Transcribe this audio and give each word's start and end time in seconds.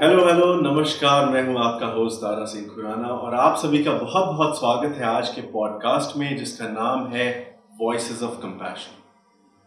Hello 0.00 0.24
hello 0.26 0.46
नमस्कार, 0.54 1.26
मैं 1.26 1.42
हूँ 1.46 1.56
आपका 1.58 1.86
होस्ट 1.86 2.16
तारा 2.20 2.44
सिंह 2.44 2.66
खुराना 2.66 3.08
और 3.08 3.34
आप 3.34 3.56
सभी 3.58 3.82
का 3.84 3.92
बहुत 3.92 4.26
बहुत 4.28 4.58
स्वागत 4.58 4.96
है 4.96 5.04
आज 5.04 5.28
के 5.28 5.40
पॉडकास्ट 5.42 6.16
में, 6.16 6.36
जिसका 6.36 6.68
नाम 6.68 7.06
है 7.12 7.28
वॉइस 7.80 8.22
ऑफ़ 8.22 8.34
कंपैशन 8.42 8.98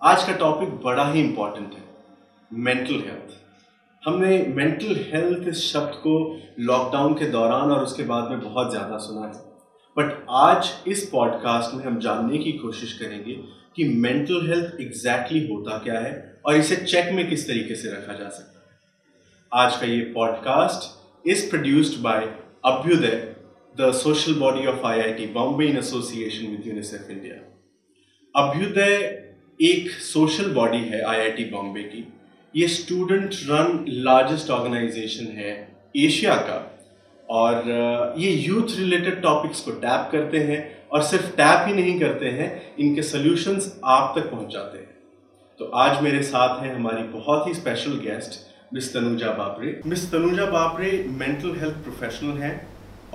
आज 0.01 0.23
का 0.23 0.33
टॉपिक 0.33 0.75
बड़ा 0.83 1.05
ही 1.11 1.21
इंपॉर्टेंट 1.21 1.73
है 1.73 1.83
मेंटल 2.51 2.99
हेल्थ 3.05 3.33
हमने 4.03 4.37
मेंटल 4.55 4.99
हेल्थ 5.13 5.47
इस 5.47 5.63
शब्द 5.63 5.95
को 5.95 6.13
लॉकडाउन 6.59 7.13
के 7.13 7.29
दौरान 7.29 7.71
और 7.71 7.83
उसके 7.83 8.03
बाद 8.03 8.29
में 8.29 8.41
बहुत 8.41 8.71
ज़्यादा 8.71 8.97
सुना 8.97 9.25
है। 9.27 9.33
बट 9.97 10.25
आज 10.43 10.71
इस 10.87 11.09
पॉडकास्ट 11.11 11.75
में 11.75 11.83
हम 11.85 11.99
जानने 11.99 12.37
की 12.37 12.51
कोशिश 12.59 12.93
करेंगे 12.93 13.33
कि 13.75 13.89
मेंटल 13.97 14.47
हेल्थ 14.49 14.79
एग्जैक्टली 14.81 15.45
होता 15.47 15.77
क्या 15.77 15.99
है 15.99 16.13
और 16.45 16.55
इसे 16.55 16.75
चेक 16.75 17.13
में 17.13 17.27
किस 17.29 17.47
तरीके 17.47 17.75
से 17.75 17.91
रखा 17.91 18.13
जा 18.13 18.29
सकता 18.29 18.53
है। 18.53 18.58
आज 19.53 19.77
का 19.77 19.87
ये 19.87 19.99
podcast 19.99 21.27
is 21.27 21.49
produced 21.49 21.99
by 22.01 22.25
Abhyuday 22.65 23.35
the 23.79 23.91
social 23.91 24.33
body 24.33 24.65
of 24.65 24.85
IIT 24.85 25.25
Bombay 25.25 25.65
in 25.65 25.77
association 25.77 26.47
with 26.47 26.67
UNICEF 26.67 27.09
India 27.09 28.43
Abhyuday 28.43 28.93
एक 29.61 29.89
सोशल 29.89 30.51
बॉडी 30.53 30.77
है 30.77 31.01
आईआईटी 31.01 31.45
बॉम्बे 31.45 31.83
की। 31.83 32.13
ये 32.55 32.67
स्टूडेंट 32.67 33.29
रन 33.49 33.85
लार्जेस्ट 33.87 34.49
ऑर्गेनाइजेशन 34.49 35.25
है 35.25 35.77
एशिया 35.97 36.35
का। 36.35 36.59
और 37.29 37.63
ये 38.17 38.31
यूथ 38.31 38.77
रिलेटेड 38.77 39.21
टॉपिक्स 39.21 39.61
को 39.61 39.71
टैप 39.71 40.09
करते 40.11 40.39
हैं 40.39 40.61
और 40.91 41.01
सिर्फ़ 41.03 41.25
टैप 41.25 41.67
ही 41.67 41.73
नहीं 41.73 41.99
करते 41.99 42.25
हैं, 42.25 42.75
इनके 42.79 43.01
सॉल्यूशंस 43.01 43.79
आप 43.85 44.13
तक 44.17 44.31
पहुंचाते 44.31 44.77
हैं। 44.77 44.97
तो 45.59 45.65
आज 45.65 46.01
मेरे 46.03 46.21
साथ 46.23 46.61
हैं 46.63 46.75
हमारी 46.75 47.03
बहुत 47.03 47.47
ही 47.47 47.53
special 47.53 47.91
guest 47.91 48.48
miss 48.73 48.91
Tanuja 48.93 49.31
Bapre 49.33 49.69
miss 49.85 50.11
Tanuja 50.11 50.45
Bapre 50.47 50.91
mental 51.19 51.55
health 51.59 51.75
professional 51.83 52.37
हैं 52.37 52.53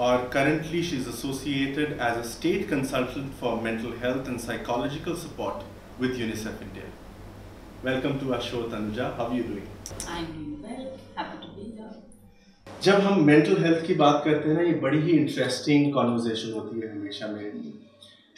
और 0.04 0.28
currently 0.32 0.82
she 0.82 0.96
is 0.96 1.08
associated 1.08 1.92
as 1.92 2.16
a 2.16 2.22
state 2.30 2.68
consultant 2.70 3.30
for 3.40 3.60
mental 3.62 3.92
health 4.00 4.28
and 4.28 4.38
psychological 4.40 5.14
support 5.18 6.00
with 6.00 6.18
UNICEF 6.20 6.62
India 6.62 6.90
welcome 7.84 8.18
to 8.18 8.32
अशो 8.34 8.62
Tanuja 8.72 9.06
how 9.18 9.26
are 9.26 9.36
you 9.36 9.44
doing 9.44 10.08
I 10.08 10.22
am 10.22 10.50
well 10.64 10.82
happy 11.18 11.46
to 11.46 11.52
be 11.52 11.70
here 11.70 12.82
जब 12.82 13.06
हम 13.06 13.24
mental 13.26 13.62
health 13.64 13.86
की 13.86 13.94
बात 14.02 14.22
करते 14.24 14.48
हैं 14.48 14.56
ना 14.56 14.62
ये 14.62 14.74
बड़ी 14.80 15.00
ही 15.00 15.16
इंटरेस्टिंग 15.18 15.92
कन्वर्सेशन 15.94 16.52
होती 16.52 16.80
है 16.80 16.92
हमेशा 16.92 17.28
में 17.28 17.72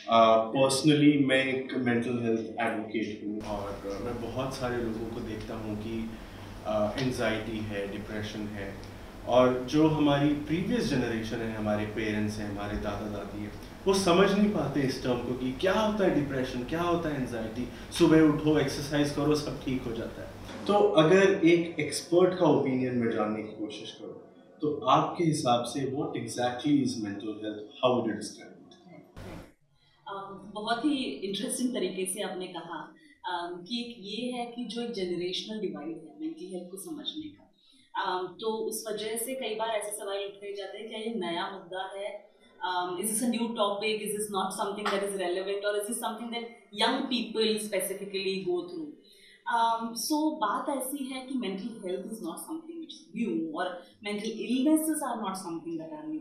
पर्सनली 0.08 1.12
uh, 1.12 1.26
मैं 1.28 1.42
एक 1.44 1.74
मेंटल 1.84 2.18
हेल्थ 2.22 2.60
एडवोकेट 2.60 3.24
हूँ 3.24 3.40
और 3.52 3.82
uh, 3.86 4.04
मैं 4.04 4.20
बहुत 4.22 4.54
सारे 4.54 4.76
लोगों 4.78 5.14
को 5.14 5.28
देखता 5.28 5.54
हूँ 5.56 5.76
कि 5.78 5.98
एनजाइटी 7.00 7.58
है 7.70 7.86
डिप्रेशन 7.92 8.46
है। 8.54 8.68
और 9.28 9.54
जो 9.70 9.86
हमारी 9.88 10.28
प्रीवियस 10.48 10.88
जनरेशन 10.90 11.40
है, 11.40 11.54
हमारे 11.54 11.86
पेरेंट्स 11.94 12.38
हैं, 12.38 12.50
हमारे 12.50 12.76
दादा 12.78 13.06
दादी 13.12 13.42
हैं, 13.42 13.52
वो 13.86 13.94
समझ 13.96 14.30
नहीं 14.30 14.50
पाते 14.52 14.80
इस 14.82 15.02
टर्म 15.02 15.18
को 15.22 15.34
कि 15.38 15.52
क्या 15.60 15.72
होता 15.74 16.04
है 16.04 16.14
डिप्रेशन 16.14 16.64
क्या 16.70 16.82
होता 16.82 17.08
है 17.08 17.20
एनजाइटी 17.20 17.66
सुबह 17.98 18.20
उठो 18.24 18.58
एक्सरसाइज 18.58 19.10
करो, 19.16 19.34
सब 19.36 19.60
ठीक 19.64 19.82
हो 19.82 19.92
जाता 19.92 20.22
है। 20.22 20.64
तो 20.66 20.74
अगर 21.02 21.44
एक 21.46 21.80
एक्सपर्ट 21.80 22.38
का 22.38 22.46
ओपिनियन 22.48 22.98
में 22.98 23.10
जानने 23.12 23.42
की 23.42 23.56
कोशिश 23.58 23.96
करो 24.00 24.22
तो 24.62 24.74
आपके 24.90 25.24
हिसाब 25.24 25.64
से 25.70 25.80
what 25.86 26.16
exactly 26.16 26.76
is 26.82 27.02
mental 27.04 27.40
health 27.42 27.82
how 27.84 27.98
you 27.98 28.12
describe 28.12 28.52
बहुत 30.54 30.84
ही 30.84 30.96
इंटरेस्टिंग 30.96 31.72
तरीके 31.74 32.04
से 32.06 32.22
आपने 32.22 32.46
कहा। 32.48 32.78
Um, 33.26 33.66
कि 33.66 33.80
एक 33.80 33.96
ये 34.00 34.30
है 34.32 34.46
कि 34.52 34.64
जो 34.66 34.82
एक 34.82 34.92
जनरेशनल 34.92 35.60
डिवाइड 35.60 35.96
है 35.96 36.20
मेंटल 36.20 36.54
हेल्थ 36.54 36.70
को 36.70 36.76
समझने 36.84 37.28
का। 37.30 37.44
Um, 37.94 38.28
तो 38.40 38.52
उस 38.68 38.84
वजह 38.88 39.16
से 39.16 39.34
कई 39.34 39.54
बार 39.54 39.76
ऐसे 39.76 39.96
सवाल 39.96 40.24
उठाए 40.24 40.52
जाते 40.54 40.78
हैं 40.78 40.88
क्या 40.88 40.98
ये 40.98 41.14
नया 41.18 41.50
मुद्दा 41.50 41.90
है। 41.96 42.14
Is 43.00 43.06
this 43.06 43.22
a 43.22 43.26
new 43.28 43.46
topic 43.56 44.02
is 44.02 44.12
this 44.12 44.28
not 44.30 44.52
something 44.52 44.86
that 44.88 45.02
is 45.04 45.16
relevant 45.18 45.64
और 45.64 45.76
is 45.76 45.90
is 45.90 45.98
something 45.98 46.30
that 46.30 46.70
young 46.74 47.02
people 47.10 47.58
specifically 47.58 48.34
go 48.44 48.60
through 48.68 48.84
so 49.96 50.18
बात 50.36 50.68
ऐसी 50.68 51.04
है 51.04 51.20
कि 51.26 51.38
mental 51.38 51.80
health 51.84 52.12
is 52.12 52.22
not 52.24 52.38
something 52.38 52.80
which 52.80 52.94
is 52.94 53.04
new 53.16 53.58
और 53.58 53.70
mental 54.04 54.30
illnesses 54.46 55.02
are 55.08 55.20
not 55.20 55.36
something 55.36 55.78
that 55.78 55.92
are 55.92 56.06
new 56.06 56.20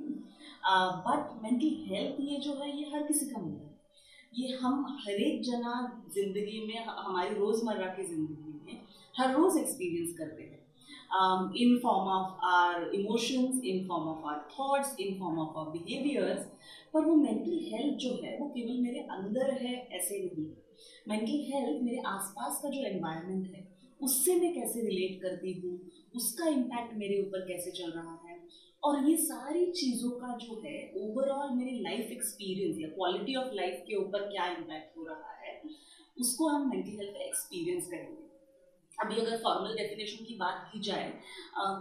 but 1.07 1.41
mental 1.43 1.71
health 1.89 2.19
ये 2.29 2.39
जो 2.39 2.53
है 2.61 2.77
ये 2.77 2.89
हर 2.95 3.07
किसी 3.07 3.25
का 3.25 3.41
मुद्दा 3.41 3.65
है। 3.65 3.74
ये 4.37 4.55
हम 4.57 4.85
हर 5.01 5.21
एक 5.21 5.41
जना 5.43 5.73
ज़िंदगी 6.13 6.65
में, 6.67 6.85
हमारी 6.85 7.35
रोज़मर्रा 7.35 7.87
की 7.95 8.03
ज़िंदगी 8.05 8.53
में 8.65 8.81
हर 9.15 9.33
रोज़ 9.33 9.59
एक्सपीरियंस 9.59 10.17
करते 10.17 10.43
हैं। 10.43 10.53
In 11.55 11.77
form 11.83 12.07
of 12.11 12.45
our 12.45 12.89
emotions 12.95 13.61
in 13.65 13.87
form 13.87 14.07
of 14.09 14.25
our 14.29 14.37
thoughts 14.51 14.95
in 14.99 15.19
form 15.19 15.39
of 15.39 15.57
our 15.59 15.69
behaviours 15.71 16.41
पर 16.93 17.05
वो 17.05 17.15
मेंटल 17.15 17.59
हेल्थ 17.71 17.97
जो 17.99 18.09
है, 18.23 18.37
वो 18.39 18.47
केवल 18.49 18.81
मेरे 18.81 18.99
अंदर 19.11 19.51
है, 19.53 19.73
ऐसे 19.91 20.19
नहीं 20.19 20.45
मेंटल 21.07 21.39
हेल्थ 21.51 21.81
मेरे 21.83 22.01
आसपास 22.07 22.59
का 22.63 22.69
जो 22.69 22.81
एनवायरनमेंट 22.85 23.47
है, 23.47 23.67
उससे 23.99 24.35
मैं 24.39 24.53
कैसे 24.53 24.81
रिलेट 24.81 25.21
करती 25.21 25.53
हूँ, 25.59 25.79
उसका 26.15 26.47
इम्पैक्ट 26.49 26.97
मेरे 26.97 27.21
ऊपर 27.21 27.47
कैसे 27.47 27.71
चल 27.73 27.91
रहा 27.91 28.19
है 28.23 28.24
और 28.85 29.09
ये 29.09 29.15
सारी 29.17 29.65
चीज़ों 29.71 30.09
का 30.19 30.35
जो 30.39 30.59
है 30.63 30.77
ओवरऑल 30.97 31.55
मेरे 31.57 31.71
लाइफ 31.79 32.11
एक्सपीरियंस 32.11 32.79
या 32.79 32.87
क्वालिटी 32.89 33.35
ऑफ़ 33.35 33.53
लाइफ 33.55 33.83
के 33.87 33.95
ऊपर 33.97 34.27
क्या 34.31 34.45
इम्पैक्ट 34.49 34.97
हो 34.97 35.05
रहा 35.05 35.31
है, 35.41 35.61
उसको 36.17 36.47
हम 36.49 36.69
मेंटल 36.69 36.97
हेल्थ 36.97 37.21
एक्सपीरियंस 37.21 37.87
करेंगे। 37.87 38.23
अभी 38.97 39.19
अगर 39.21 39.37
फॉर्मल 39.39 39.75
डेफिनेशन 39.77 40.25
की 40.25 40.35
बात 40.37 40.69
की 40.73 40.79
जाए 40.81 41.09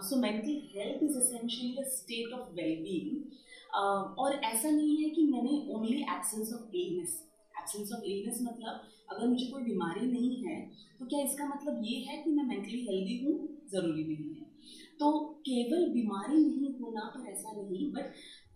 so 0.04 0.16
mental 0.20 0.56
health 0.70 1.02
is 1.04 1.18
essentially 1.18 1.76
a 1.76 1.84
state 1.90 2.32
of 2.34 2.48
wellbeing 2.54 3.76
और 4.18 4.34
ऐसा 4.44 4.70
नहीं 4.70 4.96
है 4.98 5.10
कि 5.10 5.22
मैंने 5.26 5.60
only 5.74 6.00
absence 6.16 6.52
of 6.54 6.76
illness 6.76 7.20
absence 7.54 7.92
of 7.92 8.04
illness 8.06 8.38
मतलब 8.42 8.88
अगर 9.10 9.26
मुझे 9.28 9.46
कोई 9.46 9.62
बीमारी 9.64 10.06
नहीं 10.08 10.36
है 10.44 10.60
तो 10.98 11.06
क्या 11.06 11.20
इसका 11.22 11.46
मतलब 11.48 11.82
ये 11.84 11.98
है 12.08 12.22
कि 12.24 12.30
मैं 12.30 12.44
मेंटली 12.44 12.80
हेल्दी 12.86 13.18
हूँ? 13.24 13.36
ज़रूरी 13.72 14.04
नहीं 14.04 14.34
है। 14.34 14.53
तो 15.00 15.12
केवल 15.46 15.88
बीमारी 15.92 16.36
नहीं 16.36 16.72
होना 16.80 17.10
पर 17.14 17.30
ऐसा 17.30 17.52
नहीं 17.52 17.90
बट 17.92 18.12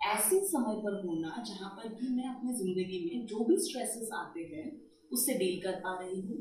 ऐसे 0.08 0.40
समय 0.48 0.76
पर 0.82 1.00
होना 1.06 1.42
जहाँ 1.46 1.70
पर 1.76 1.94
भी 1.94 2.08
मैं 2.16 2.28
अपनी 2.28 2.52
ज़िंदगी 2.56 2.98
में 3.04 3.26
जो 3.26 3.44
भी 3.44 3.56
स्ट्रेसेस 3.60 4.10
आते 4.14 4.40
हैं, 4.52 4.66
उससे 5.12 5.34
डील 5.38 5.60
कर 5.62 5.80
पा 5.80 5.98
रही 6.00 6.20
हूँ, 6.20 6.36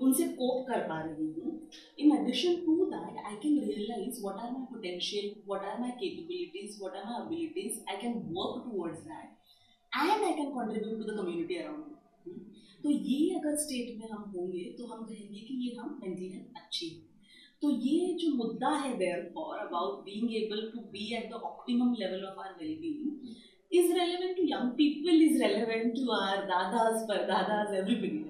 उनसे 0.00 0.26
कोप 0.30 0.66
कर 0.68 0.80
पा 0.88 1.00
रही 1.02 1.26
हूँ। 1.26 1.52
In 1.98 2.16
addition 2.16 2.54
to 2.66 2.84
that 2.86 3.24
I 3.24 3.36
can 3.42 3.58
realize 3.64 4.20
what 4.24 4.40
are 4.44 4.50
my 4.52 4.64
potential 4.72 5.34
what 5.50 5.64
are 5.64 5.80
my 5.80 5.90
capabilities 6.00 6.78
what 6.82 6.96
are 6.96 7.04
my 7.04 7.18
abilities 7.18 7.84
I 7.88 7.96
can 8.02 8.18
work 8.38 8.64
towards 8.64 9.00
that 9.02 9.26
and 9.92 10.24
I 10.24 10.32
can 10.32 10.50
contribute 10.54 10.98
to 10.98 11.12
the 11.12 11.16
community 11.20 11.56
around 11.56 11.96
तो 12.82 12.90
ये 12.90 13.18
अगर 13.36 13.56
state 13.58 13.96
में 14.00 14.08
हम 14.08 14.22
होंगे 14.36 14.64
तो 14.78 14.86
हम 14.86 15.04
कहेंगे 15.04 15.40
कि 15.40 15.54
ये 15.64 15.74
हम 15.76 15.98
मेंटली 16.02 16.28
हेल्थ 16.28 16.62
अच्छी 16.62 16.88
है। 16.88 17.07
तो 17.62 17.70
ये 17.82 18.12
जो 18.20 18.34
मुद्दा 18.36 18.68
है 18.76 18.96
there 18.98 19.30
for 19.34 19.56
about 19.58 20.04
being 20.04 20.34
able 20.36 20.70
to 20.74 20.80
be 20.92 21.12
at 21.16 21.30
the 21.30 21.40
optimum 21.44 21.94
level 22.00 22.24
of 22.26 22.40
our 22.46 22.54
wellbeing 22.62 23.06
is 23.70 23.88
relevant 23.94 24.36
to 24.36 24.44
young 24.48 24.68
people 24.76 25.22
is 25.22 25.34
relevant 25.40 25.96
to 25.96 26.12
our 26.18 26.36
dadas 26.50 26.94
परदादास 27.08 27.74
everybody 27.80 28.20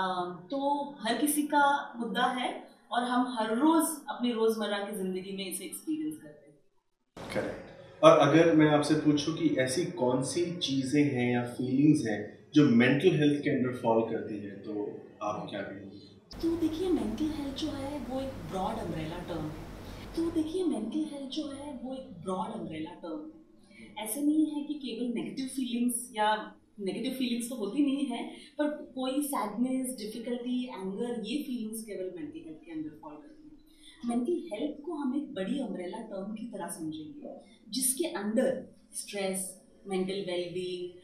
um, 0.00 0.28
तो 0.50 0.58
हर 1.00 1.16
किसी 1.20 1.42
का 1.54 1.62
मुद्दा 1.96 2.26
है 2.36 2.50
और 2.92 3.04
हम 3.04 3.26
हर 3.38 3.54
रोज 3.58 3.88
अपनी 4.10 4.32
रोज़मर्रा 4.32 4.78
की 4.84 4.96
ज़िंदगी 4.98 5.36
में 5.36 5.44
इसे 5.46 5.64
एक्सपीरियंस 5.64 6.16
करते 6.22 6.50
हैं। 6.50 7.32
करेक्ट 7.34 8.04
और 8.04 8.18
अगर 8.18 8.54
मैं 8.56 8.68
आपसे 8.76 8.94
पूछूँ 9.00 9.34
कि 9.36 9.54
ऐसी 9.60 9.84
कौन 9.98 10.22
सी 10.32 10.44
चीज़ें 10.68 11.02
हैं 11.14 11.28
या 11.32 11.42
फीलिंग्स 11.58 12.06
हैं 12.06 12.20
जो 12.54 12.68
मेंटल 12.82 13.18
हेल्थ 13.20 13.42
के 13.44 13.50
अंदर 13.50 13.76
फॉल 13.82 14.02
करती 14.10 14.38
है 14.38 14.56
तो 14.62 14.88
आप 15.22 15.46
क्या 15.50 15.62
कहेंगे? 15.62 16.11
तो 16.32 16.48
देखिए 16.56 16.88
मेंटल 16.90 17.28
हेल्थ 17.30 17.56
जो 17.56 17.68
है, 17.68 17.98
वो 18.00 18.20
एक 18.20 18.32
ब्रॉड 18.50 18.78
अम्ब्रेला 18.78 19.18
टर्म 19.28 19.44
है। 19.46 20.14
तो 20.16 20.30
देखिए 20.30 20.64
मेंटल 20.64 21.04
हेल्थ 21.12 21.30
जो 21.30 21.46
है, 21.48 21.72
वो 21.82 21.94
एक 21.94 22.08
ब्रॉड 22.22 22.52
अम्ब्रेला 22.52 22.94
टर्म 23.02 23.20
है। 23.20 24.04
ऐसे 24.04 24.22
नहीं 24.22 24.46
है 24.46 24.62
कि 24.64 24.74
केवल 24.76 25.12
नेगेटिव 25.14 25.46
फीलिंग्स 25.46 26.08
या 26.14 26.34
नेगेटिव 26.80 27.12
फीलिंग्स 27.12 27.48
तो 27.48 27.56
होती 27.56 27.84
नहीं 27.84 28.06
है, 28.06 28.22
पर 28.58 28.70
कोई 28.94 29.22
सैडनेस 29.24 29.96
डिफिकल्टी 29.98 30.62
एंगर 30.64 31.22
ये 31.26 31.42
फीलिंग्स 31.42 31.84
केवल 31.84 32.12
मेंटल 32.16 32.38
हेल्थ 32.38 32.64
के 32.64 32.72
अंदर 32.72 32.98
फॉल 33.02 33.14
करती 33.14 33.42
हैं। 33.44 34.08
मेंटल 34.08 34.42
हेल्थ 34.52 34.80
को 34.86 34.94
हम 34.94 35.16
एक 35.16 35.32
बड़ी 35.34 35.58
अम्ब्रेला 35.60 35.98
टर्म 36.04 36.34
की 36.34 36.46
तरह 36.52 36.68
समझेंगे, 36.78 37.36
जिसके 37.70 38.06
अंदर 38.16 38.64
stress 38.94 39.50
mental 39.88 40.24
wellbeing 40.26 41.00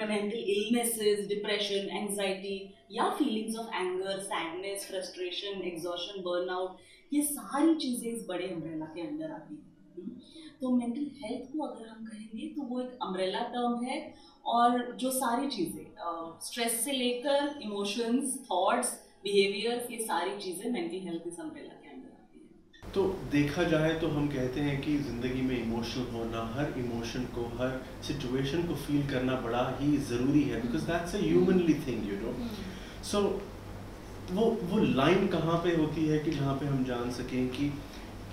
mental 0.00 0.36
illnesses 0.36 1.26
depression 1.28 1.88
anxiety 1.96 2.58
या 2.90 3.08
feelings 3.18 3.56
of 3.58 3.74
anger 3.76 4.18
sadness 4.22 4.86
frustration 4.90 5.62
exhaustion 5.68 6.22
burnout 6.22 7.14
ये 7.14 7.22
सारी 7.24 7.74
चीज़ें 7.76 8.10
इस 8.10 8.26
बड़े 8.28 8.48
अम्ब्रेला 8.48 8.86
के 8.94 9.00
अंदर 9.00 9.30
आती 9.32 9.54
हैं। 9.54 9.74
तो 10.60 10.70
मेंटल 10.70 11.06
हेल्थ 11.22 11.50
को 11.52 11.64
अगर 11.64 11.88
हम 11.88 12.04
कहेंगे 12.04 12.46
तो 12.48 12.62
वो 12.64 12.80
एक 12.80 12.98
अम्ब्रेला 13.02 13.40
टर्म 13.54 13.82
है 13.84 13.98
और 14.44 14.92
जो 15.00 15.10
सारी 15.12 15.48
चीज़ें 15.48 15.84
स्ट्रेस 16.42 16.84
से 16.84 16.92
लेकर 16.92 17.58
इमोशंस 17.62 18.38
थॉट्स 18.50 18.92
बिहेवियर्स 19.24 19.90
ये 19.90 19.98
सारी 20.04 20.38
चीज़ें 20.40 20.70
मेंटल 20.72 21.06
हेल्थ 21.06 21.26
इस 21.28 21.40
अम्ब्रेला 21.40 21.74
के 21.74 21.88
अंदर 21.88 22.10
आती 22.12 22.38
हैं। 22.38 22.92
तो 22.92 23.04
देखा 23.32 23.64
जाए 23.72 23.92
तो 24.00 24.08
हम 24.08 24.28
कहते 24.28 24.60
हैं 24.60 24.80
कि 24.82 24.96
ज़िंदगी 25.00 25.42
में 25.42 25.56
इमोशनल 25.56 26.06
होना 26.12 26.44
हर 26.54 26.78
इमोशन 26.78 27.24
को 27.34 27.46
हर 27.58 27.80
सिचुएशन 28.08 28.66
को 28.68 28.74
फील 28.86 29.06
करना 29.10 29.40
बड़ा 29.40 29.68
ही 29.80 29.96
ज़रूरी 30.10 30.42
है 30.44 30.62
because 30.62 30.86
that's 30.86 31.14
a 31.14 31.18
humanly 31.20 31.74
thing 31.86 32.08
you 32.10 32.20
know 32.20 32.34
so 33.06 33.18
so, 33.18 33.26
वो 34.32 34.44
वो 34.62 34.78
लाइन 34.78 35.28
कहाँ 35.28 35.58
पे 35.64 35.76
होती 35.76 36.06
है 36.06 36.18
कि 36.18 36.30
जहाँ 36.30 36.54
पे 36.54 36.66
हम 36.66 36.84
जान 36.84 37.10
सकें 37.10 37.48
कि 37.48 37.66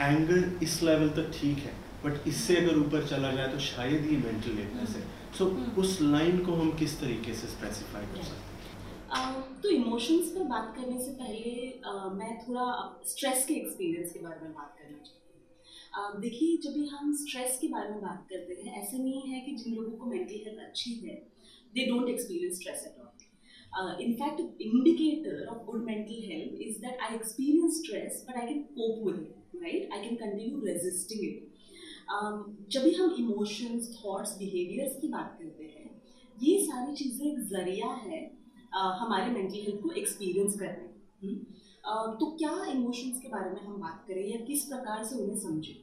एंगर 0.02 0.60
इस 0.64 0.84
लेवल 0.84 1.10
तक 1.10 1.32
ठीक 1.40 1.58
है 1.58 1.74
बट 2.06 2.28
इससे 2.28 2.56
अगर 2.56 2.78
ऊपर 2.78 3.08
चला 3.08 3.32
जाए 3.32 3.48
तो 3.48 3.60
शायद 3.60 4.06
ये 4.06 4.18
मेंटल 4.18 4.52
इलनेस 4.52 4.90
है। 4.90 5.04
So 5.38 5.46
so, 5.46 5.52
hmm. 5.52 5.78
उस 5.80 6.02
लाइन 6.02 6.46
को 6.46 6.52
हम 6.52 6.72
किस 6.78 7.00
तरीके 7.00 7.34
से 7.34 7.48
स्पेसिफाई 7.48 8.06
कर 8.06 8.24
सकते 8.24 8.34
हैं? 8.34 9.62
तो 9.62 9.70
इमोशंस 9.70 10.30
पर 10.30 10.44
बात 10.44 10.74
करने 10.78 11.06
से 11.06 11.12
पहले 11.12 11.54
uh, 11.80 12.12
मैं 12.20 12.32
थोड़ा 12.48 12.66
स्ट्रेस 13.08 13.46
के 13.46 13.54
एक्सपीरियंस 13.54 14.12
के 14.12 14.20
बारे 14.20 14.42
में 14.42 14.54
बात 14.54 14.76
करना 14.80 14.98
चाहती 14.98 16.12
हूँ। 16.12 16.22
देखिए 16.22 16.58
जब 16.58 16.74
भी 16.80 16.88
हम 16.88 17.16
स्ट्रेस 17.16 17.58
के 17.62 17.68
बारे 17.68 17.90
में 17.90 18.02
बात 18.02 18.26
करते 18.30 18.54
हैं 18.54 18.84
ऐसा 18.84 18.98
नहीं 18.98 19.22
है 19.22 19.42
कि 19.42 19.56
जिन 19.56 19.76
लोगों 19.76 19.98
को 19.98 20.06
मेंटल 20.06 20.44
हेल्थ 20.46 20.60
अच्छी 20.60 20.94
है 20.94 21.16
they 21.76 21.86
don't 21.86 22.10
experience 22.10 22.56
stress 22.56 22.84
at 22.88 23.02
all 23.02 23.13
in 24.00 24.12
fact 24.18 24.40
an 24.40 24.50
indicator 24.60 25.38
of 25.52 25.62
good 25.68 25.86
mental 25.86 26.20
health 26.32 26.60
is 26.66 26.76
that 26.82 27.06
i 27.06 27.16
experience 27.16 27.80
stress 27.84 28.20
but 28.28 28.36
i 28.36 28.46
can 28.50 28.60
cope 28.76 29.00
with 29.06 29.22
it 29.22 29.44
right? 29.62 29.88
I 29.92 30.00
can 30.04 30.18
continue 30.18 30.62
resisting 30.62 31.24
it. 31.30 31.50
Um, 32.14 32.40
जब 32.72 32.84
भी 32.84 32.94
हम 32.94 33.16
emotions 33.20 33.90
thoughts 33.98 34.38
behaviours 34.38 35.00
की 35.02 35.08
बात 35.08 35.38
करते 35.42 35.64
हैं 35.64 36.02
ये 36.44 36.58
सारी 36.66 36.96
चीज़ें 36.96 37.26
एक 37.28 37.40
ज़रिया 37.50 37.88
है 37.88 38.20
हमारे 38.76 39.32
मेंटल 39.32 39.56
हेल्थ 39.56 39.82
को 39.82 39.92
एक्सपीरियंस 40.02 40.60
करने। 40.60 41.28
हम्म। 41.28 42.16
तो 42.20 42.26
क्या 42.40 42.54
इमोशंस 42.72 43.22
के 43.22 43.28
बारे 43.28 43.50
में 43.52 43.62
हम 43.62 43.80
बात 43.82 44.06
करें 44.08 44.26
या 44.28 44.46
किस 44.46 44.66
प्रकार 44.66 45.04
से 45.04 45.16
उन्हें 45.16 45.40
समझें? 45.40 45.76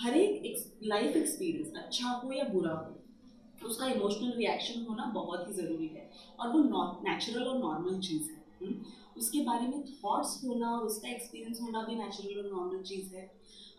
हर 0.00 0.16
एक 0.16 0.78
लाइफ 0.82 1.16
एक्सपीरियंस 1.16 1.72
अच्छा 1.76 2.08
हो 2.08 2.32
या 2.32 2.44
बुरा 2.44 2.72
हो 2.72 3.68
उसका 3.68 3.86
इमोशनल 3.86 4.32
रिएक्शन 4.36 4.86
होना 4.88 5.04
बहुत 5.14 5.48
ही 5.48 5.52
ज़रूरी 5.54 5.86
है। 5.86 6.10
और 6.40 6.48
वो 6.48 6.58
नेचुरल 7.04 7.44
और 7.44 7.58
नॉर्मल 7.58 8.00
चीज़ 8.00 8.30
है 8.30 8.42
हम्म। 8.60 8.84
उसके 9.16 9.40
बारे 9.40 9.66
में 9.68 9.82
थॉट्स 9.84 10.40
होना 10.44 10.70
और 10.70 10.84
उसका 10.86 11.08
एक्सपीरियंस 11.08 11.60
होना 11.62 11.82
भी 11.82 11.94
नेचुरल 11.94 12.38
और 12.40 12.50
नॉर्मल 12.52 12.82
चीज़ 12.82 13.14
है। 13.14 13.30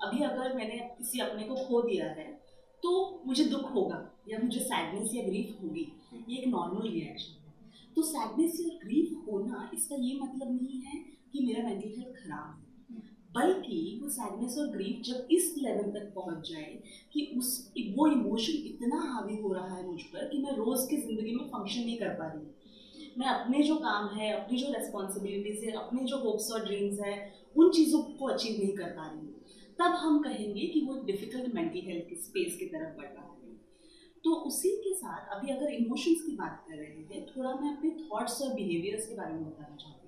अभी 0.03 0.23
अगर 0.23 0.55
मैंने 0.55 0.77
किसी 0.97 1.19
अपने 1.19 1.43
को 1.43 1.55
खो 1.65 1.81
दिया 1.81 2.05
है 2.11 2.27
तो 2.83 2.91
मुझे 3.27 3.43
दुख 3.45 3.73
होगा 3.73 3.99
या 4.29 4.39
मुझे 4.43 4.59
सैडनेस 4.59 5.13
या 5.13 5.23
ग्रीफ 5.23 5.57
होगी। 5.63 5.87
ये 6.29 6.37
एक 6.37 6.47
नॉर्मल 6.47 6.87
रिएक्शन 6.89 7.33
है। 7.33 7.93
तो 7.95 8.01
सैडनेस 8.01 8.59
या 8.61 8.77
ग्रीफ 8.83 9.25
होना 9.27 9.69
इसका 9.73 9.95
ये 9.95 10.19
मतलब 10.21 10.51
नहीं 10.51 10.81
है 10.81 10.99
कि 11.33 11.45
मेरा 11.45 11.63
मेंटल 11.63 11.89
हेल्थ 11.89 12.15
खराब 12.17 12.59
है। 12.59 12.64
बल्कि 13.35 13.99
वो 14.01 14.09
सैडनेस 14.09 14.57
और 14.57 14.67
ग्रीफ 14.67 15.01
जब 15.05 15.27
इस 15.31 15.53
लेवल 15.57 15.91
तक 15.91 16.11
पहुँच 16.15 16.49
जाए 16.49 16.79
कि 17.13 17.25
उस, 17.37 17.73
वो 17.97 18.07
इमोशन 18.07 18.67
इतना 18.67 19.01
हावी 19.01 19.37
हो 19.37 19.53
रहा 19.53 19.75
है 19.75 19.85
मुझ 19.87 20.01
पर 20.03 20.27
कि 20.27 20.37
मैं 20.37 20.55
रोज़ 20.57 20.89
की 20.89 20.97
ज़िंदगी 20.97 21.35
में 21.35 21.45
फ़ंक्शन 21.45 21.79
नहीं 21.79 21.97
कर 21.97 22.13
पा 22.13 22.27
रही 22.27 23.11
मैं 23.17 23.27
अपने 23.27 23.61
जो 23.63 23.75
काम 23.75 24.07
है, 24.09 24.31
अपनी 24.33 24.57
जो 24.57 24.71
रेस्पॉन्सिबिलिटीज़ 24.71 25.65
है, 25.65 25.71
अपने 25.71 26.03
जो 26.03 26.17
होप्स 26.17 26.51
और 26.51 26.65
ड्रीम्स 26.65 26.99
है, 26.99 27.13
उन 27.57 27.71
चीज़ों 27.71 28.01
को 28.19 28.27
अचीव 28.27 28.57
नहीं 28.59 28.75
कर 28.77 28.89
पा 28.89 29.05
रही 29.07 29.33
तब 29.79 29.95
हम 29.99 30.19
कहेंगे 30.23 30.67
कि 30.67 30.81
वो 30.81 30.93
डिफ़िकल्ट 31.05 31.53
मेंटल 31.55 31.87
हेल्थ 31.87 32.09
की 32.09 32.15
स्पेस 32.15 32.57
की 32.59 32.65
तरफ़ 32.65 32.97
बढ़ 32.97 33.07
रहा 33.07 33.23
है। 33.23 33.53
तो 34.23 34.35
उसी 34.47 34.69
के 34.77 34.93
साथ 34.95 35.35
अभी 35.35 35.51
अगर 35.51 35.71
इमोशंस 35.71 36.21
की 36.25 36.35
बात 36.35 36.65
कर 36.69 36.77
रहे 36.77 36.87
हैं, 36.87 37.25
थोड़ा 37.27 37.53
मैं 37.55 37.75
अपने 37.75 37.89
थॉट्स 38.01 38.41
और 38.41 38.53
बिहेवियर्स 38.53 39.07
के 39.07 39.15
बारे 39.15 39.33
में 39.33 39.45
बताना 39.45 39.75
चाहती 39.75 39.99
हूँ 39.99 40.04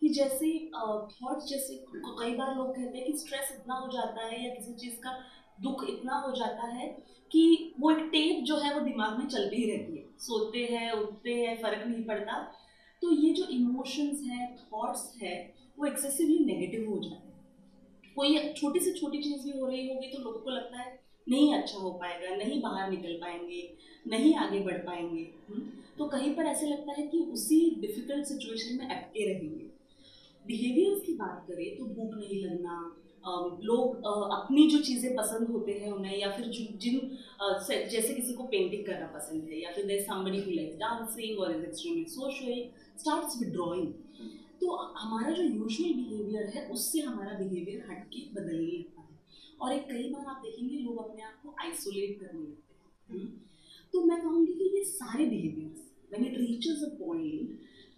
कि 0.00 0.08
जैसे 0.08 0.70
थॉट्स 0.74 1.48
जैसे 1.48 1.84
कई 1.96 2.34
बार 2.34 2.56
लोग 2.56 2.76
कहते 2.76 2.98
हैं 2.98 3.06
कि 3.06 3.18
स्ट्रेस 3.18 3.56
इतना 3.60 3.74
हो 3.74 3.88
जाता 3.92 4.26
है 4.26 4.48
या 4.48 4.54
किसी 4.54 4.74
चीज़ 4.74 4.94
का 4.94 5.18
दुख 5.62 5.86
इतना 5.88 6.18
हो 6.18 6.32
जाता 6.32 6.66
है 6.66 6.88
कि 7.32 7.74
वो 7.80 7.90
एक 7.90 7.98
टेप 7.98 8.44
जो 8.44 8.56
है 8.56 8.74
वो 8.74 8.80
दिमाग 8.80 9.18
में 9.18 9.26
चलती 9.26 9.56
ही 9.56 9.70
रहती 9.70 9.96
है। 9.96 10.04
सोते 10.18 10.58
हैं, 10.58 10.92
उठते 10.92 11.34
हैं, 11.34 11.62
फ़र्क 11.62 11.86
नहीं 11.86 12.04
पड़ता। 12.04 12.42
तो 13.02 13.12
ये 13.12 13.32
जो 13.32 13.44
इमोशंस 13.44 14.22
हैं 14.26 14.56
थॉट्स 14.56 15.18
है, 15.22 15.54
वो 15.78 15.86
एक्सेसिवली 15.86 16.38
नेगेटिव 16.38 16.90
हो 16.90 16.98
जाते 16.98 17.14
हैं। 17.14 17.36
कोई 18.16 18.52
छोटी 18.52 18.80
से 18.80 18.92
छोटी 18.92 19.22
चीज़ 19.22 19.44
भी 19.44 19.58
हो 19.58 19.66
रही 19.66 19.94
होगी 19.94 20.06
तो 20.06 20.18
लोगों 20.22 20.40
को 20.40 20.50
लगता 20.50 20.78
है, 20.78 21.00
नहीं 21.28 21.54
अच्छा 21.54 21.78
हो 21.78 21.90
पाएगा, 21.90 22.36
नहीं 22.36 22.62
बाहर 22.62 22.90
निकल 22.90 23.12
पाएँगे, 23.12 23.76
नहीं 24.06 24.34
आगे 24.34 24.60
बढ़ 24.60 24.78
पाएँगे। 24.78 25.34
हम्म? 25.48 25.70
तो 25.98 26.08
कहीं 26.08 26.34
पर 26.34 26.42
ऐसे 26.42 26.66
लगता 26.66 26.92
है 26.92 27.06
कि 27.06 27.18
उसी 27.18 27.76
डिफ़िकल्ट 27.80 28.26
सिचुएशन 28.26 28.78
में 28.78 28.88
अटके 28.88 29.32
रहेंगे। 29.32 29.75
बिहेवियर्स 30.46 31.02
की 31.02 31.12
बात 31.14 31.44
करें 31.48 31.76
तो 31.76 31.84
भूख 31.84 32.14
नहीं 32.14 32.44
लगना 32.44 32.76
लोग 33.64 33.96
अपनी 34.32 34.66
जो 34.70 34.78
चीज़ें 34.78 35.14
पसंद 35.16 35.48
होते 35.48 35.72
हैं 35.72 35.92
उन्हें 35.92 36.18
या 36.18 36.30
फिर 36.30 36.46
जिन 36.82 36.98
जैसे 37.90 38.14
किसी 38.14 38.34
को 38.34 38.42
पेंटिंग 38.42 38.84
करना 38.86 39.06
पसंद 39.06 39.44
है 39.44 39.60
या 39.62 39.72
फिर 39.72 39.86
देर 39.86 40.06
हु 40.10 40.50
लाइक्स 40.50 40.76
डांसिंग 40.78 41.38
और 41.38 41.56
is 41.56 41.64
extremely 41.64 42.04
social 42.08 42.68
starts 42.98 43.40
withdrawing 43.42 43.92
तो 44.60 44.76
हमारा 44.76 45.32
जो 45.32 45.42
यूजुअल 45.42 45.92
बिहेवियर 45.94 46.46
है, 46.46 46.68
उससे 46.68 47.00
हमारा 47.00 47.32
बिहेवियर 47.38 47.86
हटके 47.90 48.20
बदलने 48.34 48.78
लगता 48.78 49.00
है। 49.00 49.18
और 49.60 49.72
एक 49.72 49.82
कई 49.82 50.08
बार 50.12 50.26
आप 50.26 50.40
देखेंगे, 50.44 50.76
लोग 50.76 50.98
अपने 50.98 51.22
आप 51.22 51.40
को 51.42 51.54
आइसोलेट 51.60 52.20
करने 52.20 52.40
लगते 52.40 52.74
हैं। 52.74 53.18
हम्म। 53.18 53.28
तो 53.92 54.04
मैं 54.04 54.20
कहूँगी 54.22 54.52
कि 54.52 54.78
ये 54.78 54.84
सारे 54.84 55.26
behaviours 55.26 55.84
it 56.12 56.36
reaches 56.38 56.82
a 56.82 56.90
point 56.98 57.48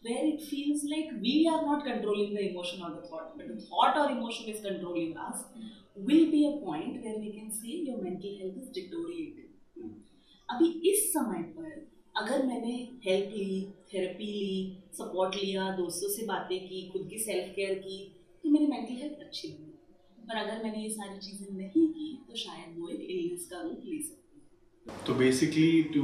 where 0.03 0.25
it 0.25 0.41
feels 0.41 0.85
like 0.85 1.11
we 1.21 1.49
are 1.49 1.63
not 1.63 1.85
controlling 1.85 2.35
the 2.35 2.51
emotion 2.51 2.83
or 2.83 2.91
the 2.91 3.07
thought, 3.09 3.37
but 3.37 3.49
the 3.49 3.61
thought 3.61 3.97
or 3.97 4.11
emotion 4.11 4.49
is 4.49 4.61
controlling 4.61 5.17
us, 5.17 5.45
will 5.97 6.31
be 6.31 6.47
a 6.47 6.65
point 6.65 7.03
where 7.03 7.19
we 7.19 7.33
can 7.33 7.51
say 7.51 7.83
your 7.89 8.01
mental 8.01 8.39
health 8.39 8.59
is 8.63 8.69
deteriorating. 8.71 9.45
अभी 10.49 10.69
इस 10.91 11.09
समय 11.13 11.43
पर 11.57 11.73
अगर 12.17 12.45
मैंने 12.47 12.75
help 13.07 13.33
ली 13.37 13.61
therapy 13.93 14.27
ली 14.27 14.83
support 14.99 15.35
लिया 15.35 15.71
दोस्तों 15.77 16.09
से 16.11 16.25
बातें 16.27 16.59
की 16.69 16.81
खुद 16.93 17.07
की 17.11 17.19
सेल्फ 17.19 17.53
केयर 17.57 17.75
की 17.79 17.99
तो 18.45 18.51
मेरी 18.51 18.67
मेंटल 18.67 18.95
हेल्थ 19.03 19.21
अच्छी 19.27 19.49
हुई 19.49 19.69
पर 20.29 20.37
अगर 20.37 20.63
मैंने 20.65 20.83
ये 20.83 20.89
सारी 20.91 21.19
चीज़ें 21.27 21.53
नहीं 21.57 21.87
की 21.89 22.09
तो 22.29 22.37
शायद 22.37 22.79
वो 22.79 22.89
एक 22.89 23.01
इलनेस 23.11 23.47
का 23.51 23.61
रूप 23.61 23.83
ले 23.85 24.01
सकती 24.03 24.41
है 24.89 25.05
तो 25.07 25.15
बेसिकली 25.15 25.83
टू 25.95 26.03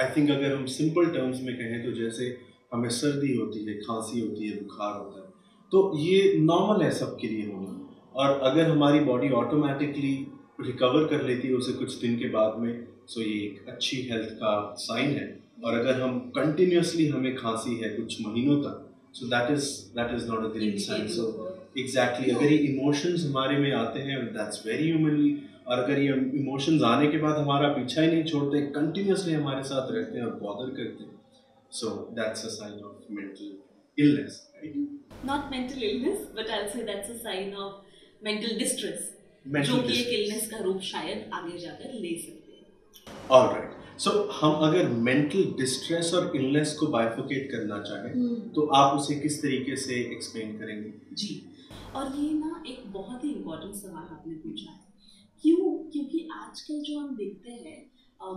आई 0.00 0.14
थिंक 0.16 0.30
अगर 0.30 0.54
हम 0.54 0.66
सिंपल 0.74 1.10
टर्म्स 1.14 1.40
में 1.42 1.54
कहें 1.56 1.82
तो 1.84 1.92
जैसे 2.00 2.30
हमें 2.72 2.88
सर्दी 2.88 3.34
होती 3.36 3.64
है 3.64 3.74
खांसी 3.74 4.20
होती 4.20 4.48
है 4.48 4.56
बुखार 4.56 4.98
होता 4.98 5.20
है। 5.20 5.26
तो 5.72 5.92
ये 5.98 6.38
नॉर्मल 6.38 6.84
है 6.84 6.90
सबके 6.90 7.28
लिए 7.28 7.46
होना। 7.46 7.72
और 8.14 8.38
अगर 8.40 8.70
हमारी 8.70 9.00
बॉडी 9.00 9.30
ऑटोमेटिकली 9.30 10.14
रिकवर 10.60 11.04
कर 11.06 11.24
लेती 11.24 11.48
है 11.48 11.54
उसे 11.54 11.72
कुछ 11.72 11.94
दिन 12.00 12.16
के 12.18 12.28
बाद 12.28 12.58
में 12.58 12.86
सो 13.06 13.20
ये 13.22 13.34
एक 13.40 13.68
अच्छी 13.68 13.96
हेल्थ 14.02 14.28
का 14.32 14.74
साइन 14.78 15.10
है। 15.10 15.26
और 15.64 15.78
अगर 15.78 16.00
हम 16.00 16.18
कंटिन्यूसली 16.36 17.06
हमें 17.08 17.34
खांसी 17.36 17.76
है 17.76 17.88
कुछ 17.88 18.16
महीनों 18.26 18.56
तक 18.62 18.82
so 19.12 19.26
that 19.26 19.50
is 19.50 19.68
that 19.90 20.14
is 20.14 20.28
not 20.30 20.44
a 20.44 20.48
great 20.48 20.78
sign 20.78 21.06
so 21.08 21.24
exactly 21.78 22.30
अगर 22.30 22.52
ये 22.52 22.58
इमोशंस 22.58 23.24
हमारे 23.26 23.56
में 23.58 23.72
आते 23.72 24.00
हैं 24.00 24.24
दैट्स 24.34 24.66
वेरी 24.66 24.90
ह्यूमनली 24.90 25.36
और 25.68 25.78
अगर 25.78 25.98
ये 25.98 26.14
इमोशंस 26.40 26.82
आने 26.82 27.06
के 27.06 27.18
बाद 27.18 27.36
हमारा 27.36 27.68
पीछा 27.68 28.02
ही 28.02 28.10
नहीं 28.10 28.24
छोड़ते 28.24 28.60
कंटिन्यूसली 28.72 29.34
हमारे 29.34 29.62
साथ 29.62 29.92
रहते 29.92 30.18
हैं 30.18 30.26
और 30.26 30.34
बॉदर 30.42 30.70
करते 30.70 31.04
हैं। 31.04 31.15
So 31.76 31.88
that's 32.12 32.44
a 32.44 32.48
sign 32.48 32.80
of 32.80 33.12
mental 33.12 33.58
illness 33.98 34.52
right 34.54 34.76
not 35.24 35.50
mental 35.50 35.82
illness 35.82 36.18
but 36.18 36.50
I 36.50 36.68
say 36.68 36.82
that's 36.82 37.10
a 37.10 37.14
sign 37.14 37.54
of 37.54 38.24
mental 38.24 38.58
distress 38.58 39.12
जो 39.46 39.82
कि 39.82 40.00
एक 40.00 40.08
इलनेस 40.08 40.50
का 40.50 40.58
रूप 40.58 40.80
शायद 40.80 41.30
आगे 41.32 41.58
जाकर 41.58 41.92
ले 41.92 42.18
सकते 42.18 42.52
हैं। 42.52 43.28
ऑलराइट 43.30 43.98
सो 43.98 44.10
so, 44.10 44.30
हम 44.32 44.52
अगर 44.52 44.88
मेंटल 44.88 45.44
डिस्ट्रेस 45.58 46.14
और 46.14 46.36
इलनेस 46.36 46.76
को 46.80 46.86
बाइफोकेट 46.86 47.50
करना 47.52 47.82
चाहें 47.82 48.12
hmm. 48.14 48.54
तो 48.54 48.66
आप 48.66 48.98
उसे 48.98 49.14
किस 49.14 49.42
तरीके 49.42 49.76
से 49.76 49.94
एक्सप्लेन 49.94 50.58
करेंगे? 50.58 50.92
जी। 51.12 51.42
और 51.94 52.16
ये 52.16 52.30
ना 52.30 52.64
एक 52.68 52.92
बहुत 52.92 53.24
ही 53.24 53.30
इम्पोर्टेंट 53.32 53.74
सवाल 53.74 54.02
आपने 54.02 54.34
पूछा 54.34 54.70
है। 54.70 54.80
क्यों? 55.42 55.90
क्योंकि 55.90 56.28
आजकल 56.32 56.80
जो 56.80 56.98
हम 56.98 57.16
देखते 57.16 57.50
हैं 57.50 57.95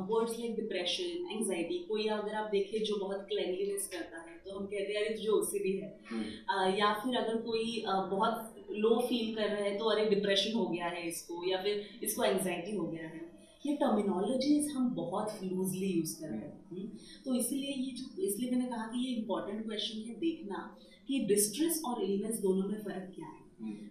वर्ड्स 0.09 0.39
लाइक 0.39 0.55
डिप्रेशन 0.55 1.27
एंगजाइटी 1.31 1.77
कोई 1.87 2.07
अगर 2.09 2.35
आप 2.35 2.49
देखें 2.51 2.83
जो 2.83 2.97
बहुत 2.97 3.25
क्लैनलीनेस 3.29 3.87
करता 3.93 4.21
है 4.21 4.37
तो 4.45 4.57
हम 4.57 4.65
कहते 4.65 4.93
हैं 4.93 5.05
अरे 5.05 5.15
जो 5.17 5.33
उसे 5.33 5.59
भी 5.59 5.71
है। 5.77 5.89
uh, 6.09 6.79
या 6.79 6.93
फिर 6.93 7.17
अगर 7.17 7.41
कोई 7.41 7.83
uh, 7.87 8.03
बहुत 8.11 8.55
लो 8.75 8.99
फील 9.09 9.33
कर 9.35 9.49
रहा 9.49 9.63
है 9.63 9.77
तो 9.77 9.85
अरे 9.85 10.05
डिप्रेशन 10.05 10.53
हो 10.53 10.65
गया 10.67 10.87
है 10.87 11.07
इसको 11.07 11.43
या 11.49 11.61
फिर 11.63 11.99
इसको 12.03 12.23
एंगजाइटी 12.23 12.75
हो 12.75 12.87
गया 12.87 13.07
है। 13.07 13.27
ये 13.65 13.75
टर्मिनोलॉजीज 13.75 14.71
हम 14.71 14.89
बहुत 14.95 15.39
लूजली 15.43 15.87
यूज़ 15.87 16.19
कर 16.21 16.27
रहे 16.27 16.39
हैं। 16.39 16.65
हम्म। 16.71 16.87
तो 17.25 17.35
इसलिए 17.35 17.73
ये 17.73 17.91
जो 17.91 18.21
इसलिए 18.23 18.51
मैंने 18.51 18.65
कहा 18.65 18.85
कि 18.87 19.05
ये 19.07 19.15
इंपॉर्टेंट 19.15 19.65
क्वेश्चन 19.65 20.09
है 20.09 20.15
देखना 20.19 20.59
कि 21.07 21.19
डिस्ट्रेस 21.25 21.81
और 21.85 22.03
इलनेस 22.03 22.39
दोनों 22.39 22.67
में 22.69 22.79
फ़र्क 22.83 23.11
क्या 23.15 23.27
है। 23.27 23.47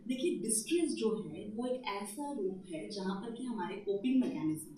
देखिए 0.09 0.39
डिस्ट्रेस 0.39 0.95
जो 0.95 1.09
है 1.25 1.45
वो 1.57 1.67
एक 1.67 1.83
ऐसा 1.95 2.31
रूप 2.33 2.71
है 2.73 2.89
जहाँ 2.89 3.21
पर 3.21 3.35
कि 3.35 3.45
हमारे 3.45 3.75
कोपिंग 3.87 4.21
मैकेनिज्म 4.21 4.77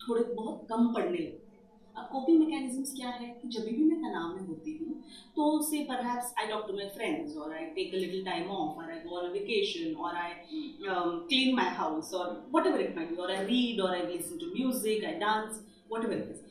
थोड़े 0.00 0.24
बहुत 0.34 0.66
कम 0.68 0.92
पड़ने 0.94 1.18
लगते। 1.18 1.28
हैं 1.28 1.44
अब 1.96 2.08
कोपिंग 2.12 2.38
मैकेनिज्म्स 2.40 2.94
क्या 2.96 3.08
है 3.08 3.28
कि 3.42 3.48
जब 3.48 3.64
भी 3.64 3.84
मैं 3.84 3.98
तनाव 4.00 4.34
में 4.34 4.46
होती 4.48 4.76
हूँ 4.78 4.94
तो 5.36 5.62
say 5.62 5.84
perhaps 5.84 6.32
I 6.38 6.46
talk 6.46 6.66
to 6.68 6.74
my 6.74 6.88
friends 6.88 7.36
और 7.36 7.54
I 7.54 7.64
take 7.64 7.94
a 7.94 7.98
little 7.98 8.24
time 8.24 8.48
off 8.48 8.78
और 8.78 8.90
आई 8.90 8.98
गो 8.98 9.16
ऑन 9.16 9.30
वेकेशन 9.30 9.94
और 9.94 10.16
आई 10.16 10.32
क्लीन 10.84 11.54
माई 11.56 11.64
हाउस 11.64 12.14
और 12.14 12.50
what 12.54 12.66
ever 12.66 12.80
it 12.80 12.96
may 12.96 13.06
be 13.06 13.16
और 13.16 13.30
आई 13.30 13.44
रीड 13.44 13.80
और 13.80 13.90
I 13.90 14.06
listen 14.06 14.38
to 14.38 14.46
music 14.46 15.04
I 15.04 15.14
dance 15.14 15.64
whatever 16.04 16.14
it 16.14 16.30
is 16.30 16.44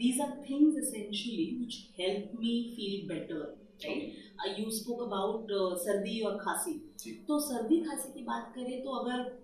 these 0.00 0.20
are 0.20 0.32
things 0.44 0.76
essentially 0.78 1.42
which 1.58 1.74
help 1.98 2.30
me 2.38 2.52
feel 2.76 3.02
better 3.10 3.42
right 3.84 4.58
you 4.58 4.70
spoke 4.70 5.00
about 5.02 5.48
सर्दी 5.78 6.20
और 6.20 6.36
खांसी। 6.36 6.72
तो 7.28 7.38
सर्दी 7.40 7.80
खांसी 7.80 8.12
की 8.12 8.22
बात 8.24 8.52
करें 8.54 8.82
तो 8.82 8.90
अगर 8.90 9.41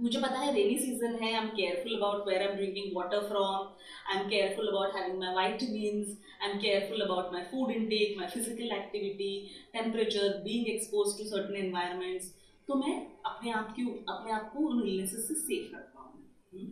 मुझे 0.00 0.20
पता 0.20 0.38
है 0.38 0.52
रेनी 0.54 0.78
सीज़न 0.78 1.14
है 1.14 1.32
I 1.32 1.38
am 1.38 1.48
careful 1.56 1.96
about 1.96 2.28
where 2.28 2.42
I 2.42 2.48
am 2.48 2.56
drinking 2.56 2.96
water 2.96 3.26
from 3.28 3.66
I 4.08 4.18
am 4.18 4.28
careful 4.28 4.68
about 4.68 4.94
having 4.96 5.18
my 5.18 5.34
vitamins 5.34 6.16
I 6.42 6.50
am 6.50 6.58
careful 6.58 7.00
about 7.00 7.32
my 7.32 7.42
food 7.44 7.70
intake 7.70 8.16
my 8.18 8.26
physical 8.28 8.76
activity 8.76 9.32
temperature 9.72 10.36
being 10.44 10.68
expose 10.68 11.18
to 11.18 11.24
certain 11.24 11.56
environments 11.56 12.32
तो 12.68 12.74
मैं 12.76 12.94
अपने 13.26 13.50
आप 13.50 13.72
की 13.76 13.82
अपने 14.08 14.32
आप 14.32 14.50
को 14.52 14.66
उन 14.68 14.82
illnesses 14.82 15.28
से 15.28 15.34
सेफ़ 15.36 15.76
रखता 15.76 16.00
हूँ 16.00 16.24
हम्म। 16.52 16.66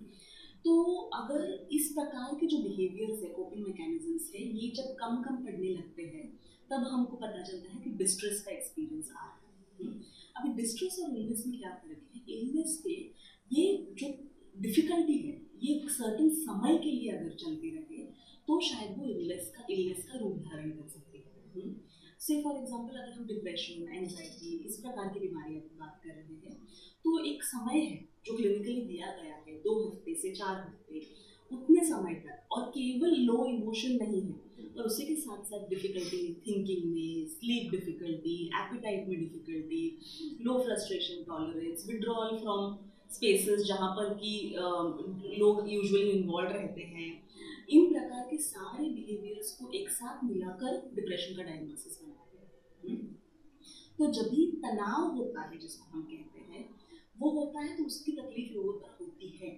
तो 0.65 0.75
अगर 1.15 1.69
इस 1.73 1.93
प्रकार 1.93 2.35
के 2.35 2.47
जो 2.47 2.59
बिहेवियर्स 2.59 3.23
है 3.23 3.29
कोपिंग 3.29 3.67
मैकेनिज्म्स 3.67 4.33
है, 4.35 4.43
ये 4.43 4.71
जब 4.77 4.95
कम 5.01 5.23
कम 5.23 5.37
पड़ने 5.45 5.69
लगते 5.69 6.03
हैं, 6.05 6.27
तब 6.71 6.87
हमको 6.93 7.17
पता 7.17 7.43
चलता 7.43 7.73
है 7.73 7.81
कि 7.81 7.91
डिस्ट्रेस 7.99 8.41
का 8.41 8.51
एक्सपीरियंस 8.51 9.11
आ 9.11 9.25
रहा 9.25 9.51
है 9.51 9.87
हम्म। 9.87 10.01
अभी 10.37 10.63
डिस्ट्रेस 10.63 10.99
और 11.05 11.17
इलनेस 11.17 11.45
में 11.47 11.59
क्या 11.59 11.71
फ़र्क 11.71 12.03
है 12.05 12.08
इलनेस 12.31 12.81
पे 12.85 12.95
ये 13.51 13.67
जो 13.99 14.09
डिफिकल्टी 14.57 15.19
है, 15.19 15.37
ये 15.63 15.75
एक 15.75 15.91
सर्टन 15.91 16.29
समय 16.37 16.79
के 16.79 16.91
लिए 16.91 17.11
अगर 17.11 17.35
चलती 17.37 17.71
रहे 17.71 18.07
तो 18.49 18.61
शायद 18.63 18.99
वो 18.99 19.09
इलनेस 19.11 19.53
का 19.57 19.67
इलनेस 19.71 20.05
का 20.05 20.19
रूप 20.19 20.37
धारण 20.45 20.71
कर 20.71 20.89
सकती 20.89 21.19
है। 21.19 21.27
से 22.21 22.41
फॉर 22.43 22.57
एग्ज़ाम्पल 22.57 22.97
अगर 22.97 23.13
हम 23.13 23.27
डिप्रेशन 23.27 23.83
एंगजाइटी 23.89 24.57
इस 24.69 24.77
प्रकार 24.79 25.09
की 25.15 25.21
बीमारियों 25.21 25.61
की 25.61 25.79
बात 25.79 26.01
कर 26.05 26.15
रहे 26.15 26.37
हैं 26.45 26.57
तो 27.05 27.19
एक 27.25 27.43
समय 27.45 27.79
है 27.81 27.97
जो 28.27 28.37
क्लिनिकली 28.37 28.81
दिया 28.83 29.07
गया 29.17 29.35
है, 29.37 29.55
दो 29.57 29.75
हफ़्ते 29.81 30.15
से 30.15 30.33
चार 30.35 30.57
हफ़्ते। 30.57 31.01
उतने 31.51 31.85
समय 31.85 32.15
तक, 32.15 32.47
और 32.53 32.63
केवल 32.69 33.15
लो 33.17 33.45
इमोशन 33.47 33.97
नहीं 33.97 34.23
है 34.23 34.69
और 34.79 34.87
उसी 34.87 35.07
के 35.07 35.15
साथ 35.17 35.45
साथ 35.45 35.69
डिफिकल्टी 35.69 36.23
थिंकिंग 36.47 36.85
में 36.95 37.27
स्लीप 37.27 37.71
डिफिकल्टी 37.71 38.35
एपिटाइट 38.57 39.09
में 39.09 39.19
difficulty 39.19 39.83
low 40.43 40.59
frustration 40.59 41.25
tolerance 41.25 41.87
withdrawal 41.89 42.37
from 42.39 42.77
spaces 43.13 43.61
जहाँ 43.61 43.91
पर 43.91 44.13
कि 44.15 44.33
लोग 45.39 45.73
यूजुअली 45.73 46.11
इन्वॉल्व 46.11 46.49
रहते 46.49 46.83
हैं। 46.83 47.11
इन 47.69 47.93
प्रकार 47.93 48.27
के 48.31 48.37
सारे 48.39 48.89
बिहेवियर्स 48.89 49.51
को 49.53 49.71
एक 49.71 49.89
साथ 49.91 50.25
मिलाकर 50.25 50.77
डिप्रेशन 50.95 51.37
का 51.37 51.43
डायग्नोसिस 51.43 52.01
बनाते 52.03 52.39
हैं। 52.39 52.97
हम्म। 52.97 53.07
तो 53.99 54.13
जब 54.13 54.31
भी 54.31 54.47
तनाव 54.65 55.17
होता 55.17 55.43
है, 55.43 55.59
जिसको 55.59 55.91
हम 55.93 56.03
कहते 56.03 56.41
हैं, 56.53 56.69
वो 57.19 57.31
होता 57.31 57.61
है 57.61 57.77
तो 57.77 57.85
उसकी 57.85 58.13
तकलीफ़ 58.13 58.55
लोगों 58.55 58.73
पर 58.73 58.97
होती 59.01 59.29
है। 59.41 59.51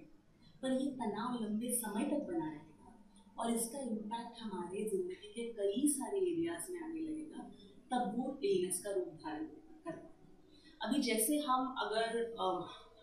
पर 0.63 0.71
ये 0.73 0.89
तनाव 0.97 1.43
लंबे 1.43 1.71
समय 1.75 2.03
तक 2.05 2.27
बना 2.27 2.45
रहेगा 2.45 3.43
और 3.43 3.53
इसका 3.55 3.79
इम्पैक्ट 3.81 4.41
हमारे 4.41 4.83
ज़िंदगी 4.89 5.31
के 5.35 5.43
कई 5.53 5.87
सारे 5.89 6.17
एरियाज़ 6.19 6.71
में 6.71 6.81
आने 6.81 6.99
लगेगा, 6.99 7.49
तब 7.91 8.13
वो 8.17 8.39
इलनेस 8.43 8.81
का 8.83 8.91
रूप 8.91 9.13
धारण 9.23 9.45
करता 9.85 10.87
अभी 10.87 11.01
जैसे 11.01 11.37
हम 11.47 11.75
अगर 11.81 12.35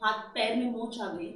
हाथ 0.03 0.29
पैर 0.35 0.57
में 0.57 0.71
मोच 0.73 1.01
आ 1.01 1.07
गई 1.13 1.29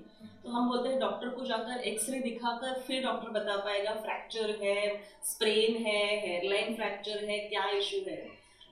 तो 0.42 0.50
हम 0.50 0.68
बोलते 0.68 0.88
हैं 0.88 0.98
डॉक्टर 0.98 1.28
को 1.28 1.44
जाकर 1.46 1.80
एक्सरे 1.88 2.18
दिखाकर 2.20 2.80
फिर 2.86 3.02
डॉक्टर 3.02 3.30
बता 3.30 3.56
पाएगा 3.64 3.94
फ्रैक्चर 3.94 4.50
है 4.62 4.76
स्प्रेन 5.24 5.76
है 5.84 6.00
हेयरलाइन 6.20 6.74
फ्रैक्चर 6.74 7.24
है, 7.24 7.38
क्या 7.48 7.68
इशू 7.70 7.98
है। 8.08 8.16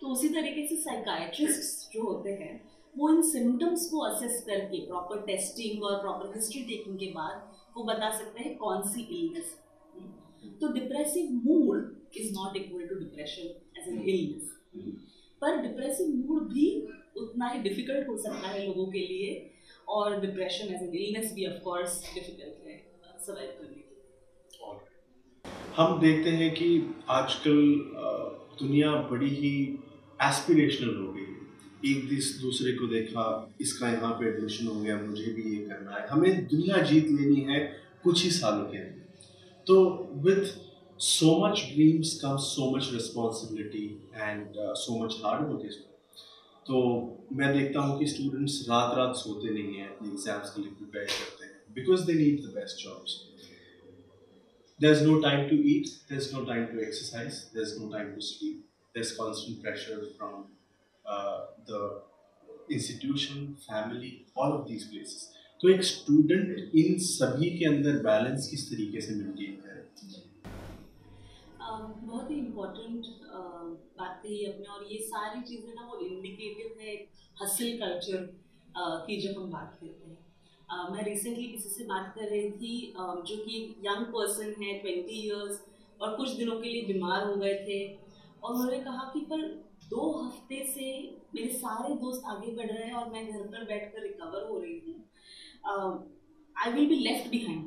तो 0.01 0.09
उसी 0.09 0.29
तरीके 0.29 0.67
से 0.67 0.77
साइकाइट्रिस्ट 0.83 1.93
जो 1.95 2.03
होते 2.03 2.31
हैं 2.33 2.55
वो 2.95 3.09
इन 3.11 3.23
सिम्टम्स 3.25 3.87
को 3.91 4.01
असेस 4.03 4.43
करके 4.47 4.85
प्रॉपर 4.87 5.21
टेस्टिंग 5.27 5.83
और 5.85 6.01
प्रॉपर 6.01 6.35
हिस्ट्री 6.35 6.63
टेकिंग 6.65 6.99
के 6.99 7.07
बाद 7.13 7.49
वो 7.77 7.85
बता 7.85 8.11
सकते 8.19 8.43
हैं 8.43 8.57
कौन 8.59 8.83
सी 8.89 9.03
इलनेस 9.13 9.57
तो 10.61 10.73
depressive 10.73 11.31
mood 11.45 12.17
is 12.17 12.33
not 12.35 12.57
equal 12.57 12.87
to 12.87 12.95
depression 12.97 13.81
as 13.81 13.89
an 13.89 14.03
illness 14.09 14.57
पर 15.43 15.63
डिप्रेसिव 15.63 16.15
मूड 16.19 16.53
भी 16.53 16.69
उतना 17.17 17.49
ही 17.49 17.61
डिफ़िकल्ट 17.61 18.09
हो 18.09 18.17
सकता 18.19 18.49
है 18.49 18.67
लोगों 18.67 18.87
के 18.89 19.07
लिए 19.07 19.31
और 19.89 20.21
डिप्रेशन 20.21 20.75
एज 20.75 20.83
एन 20.83 20.95
इलनेस 20.97 21.33
भी 21.35 21.47
ऑफ़ 21.47 21.63
कोर्स 21.65 22.01
डिफ़िकल्ट 22.15 22.67
है 22.67 22.79
सर्वाइव 23.21 23.51
करने 23.59 23.75
के 23.75 23.89
हम 25.77 25.99
देखते 26.01 26.31
हैं 26.33 26.51
कि 26.55 26.69
आजकल 27.11 27.59
दुनिया 28.61 28.91
बड़ी 29.11 29.29
ही 29.33 29.53
एस्पिरेशनल 30.21 30.97
हो 30.97 31.13
गई 31.13 31.20
एक 31.87 32.09
दिस 32.09 32.31
दूसरे 32.41 32.73
को 32.73 32.87
देखा 32.87 33.25
इसका 33.61 33.89
यहाँ 33.89 34.13
पे 34.21 34.27
एडमिशन 34.29 34.67
हो 34.67 34.81
गया 34.81 34.97
मुझे 35.03 35.33
भी 35.33 35.43
ये 35.51 35.65
करना 35.67 35.97
है। 35.97 36.07
हमें 36.09 36.47
दुनिया 36.49 36.83
जीत 36.91 37.07
लेनी 37.11 37.41
है 37.51 37.61
कुछ 38.05 38.25
ही 38.25 38.31
सालों 38.31 38.65
के 38.71 38.79
अंदर 38.79 39.65
तो 39.67 39.77
with 40.27 40.45
so 41.03 41.37
much 41.47 41.63
dreams 41.75 42.19
come 42.23 42.37
so 42.47 42.71
much 42.77 42.91
responsibility 42.93 43.87
and 44.17 44.53
so 44.83 44.99
much 45.05 45.17
hard 45.25 45.49
work 45.49 45.67
is 45.67 45.79
तो 46.67 46.83
मैं 47.33 47.53
देखता 47.53 47.81
हूँ 47.81 47.99
कि 47.99 48.07
स्टूडेंट्स 48.07 48.61
रात 48.69 48.97
रात 48.99 49.17
सोते 49.17 49.53
नहीं 49.55 49.75
हैं 49.77 49.89
अपने 49.89 50.09
एग्ज़ाम्स 50.09 50.55
के 50.55 50.63
लिए 50.63 50.71
प्रिपेयर 50.79 51.07
करते 51.07 51.45
हैं 51.45 51.75
because 51.75 52.07
they 52.07 52.15
need 52.23 52.41
the 52.47 52.55
best 52.55 52.85
jobs 52.85 53.19
there's 54.81 55.01
no 55.07 55.15
time 55.23 55.43
to 55.49 55.57
eat 55.71 55.89
there's 56.11 56.27
no 56.35 56.43
time 56.51 56.63
to 56.69 56.79
exercise 56.83 57.41
there's 57.55 57.73
no 57.81 57.89
time 57.95 58.07
to 58.13 58.23
sleep 58.29 58.61
there's 58.95 59.11
constant 59.17 59.59
pressure 59.65 59.99
from 60.19 60.39
uh, 60.39 60.60
the 61.05 62.03
institution 62.71 63.57
family 63.69 64.27
all 64.37 64.53
of 64.53 64.67
these 64.69 64.85
places. 64.85 65.29
तो 65.61 65.69
एक 65.69 65.83
student 65.85 66.75
in 66.75 66.99
सभी 66.99 67.51
के 67.59 67.65
अंदर 67.65 67.99
balance 68.03 68.49
किस 68.51 68.71
तरीके 68.71 69.01
से 69.01 69.15
maintain 69.15 69.57
करे? 69.57 69.81
बहुत 71.61 72.31
ही 72.31 72.37
इम्पोर्टेंट 72.37 73.05
बात 73.99 74.21
कही 74.23 74.45
अपने 74.45 74.67
और 74.67 74.87
ये 74.93 74.99
सारी 74.99 75.43
चीज़ें 75.43 75.75
ना 75.75 75.87
वो 75.87 75.99
इंडिकेटिव 76.07 76.81
है 76.81 76.95
हसल 77.43 77.77
कल्चर 77.79 78.25
की 78.77 79.21
जब 79.21 79.41
हम 79.41 79.51
बात 79.51 79.79
करते 79.81 80.11
हैं। 80.11 80.19
Uh, 80.71 80.93
मैं 80.93 81.05
रिसेंटली 81.05 81.47
किसी 81.49 81.69
से 81.69 81.85
बात 81.85 82.13
कर 82.19 82.29
रही 82.31 82.51
थी 82.51 82.95
uh, 83.01 83.17
जो 83.27 83.37
कि 83.37 83.77
यंग 83.87 84.05
पर्सन 84.07 84.55
है 84.63 84.79
ट्वेंटी 84.79 85.21
इयर्स 85.21 85.61
और 86.01 86.17
कुछ 86.17 86.31
दिनों 86.31 86.61
के 86.61 86.69
लिए 86.69 86.83
बीमार 86.87 87.27
हो 87.27 87.37
गए 87.37 87.55
थे 87.69 87.79
और 88.43 88.55
उन्होंने 88.55 88.79
कहा 88.81 89.11
कि 89.15 89.21
पर 89.21 89.41
दो 89.91 90.11
हफ़्ते 90.13 90.65
से 90.67 90.87
मेरे 91.35 91.53
सारे 91.55 91.95
दोस्त 92.01 92.23
आगे 92.31 92.55
बढ़ 92.57 92.71
रहे 92.71 92.87
हैं 92.87 92.95
और 92.95 93.11
मैं 93.13 93.27
घर 93.27 93.43
पर 93.45 93.65
बैठ 93.65 93.93
कर 93.93 94.03
रिकवर 94.03 94.49
हो 94.49 94.59
रही 94.61 94.79
हूँ। 94.81 94.99
I 96.57 96.73
will 96.73 96.89
be 96.89 96.97
left 96.99 97.31
behind 97.31 97.65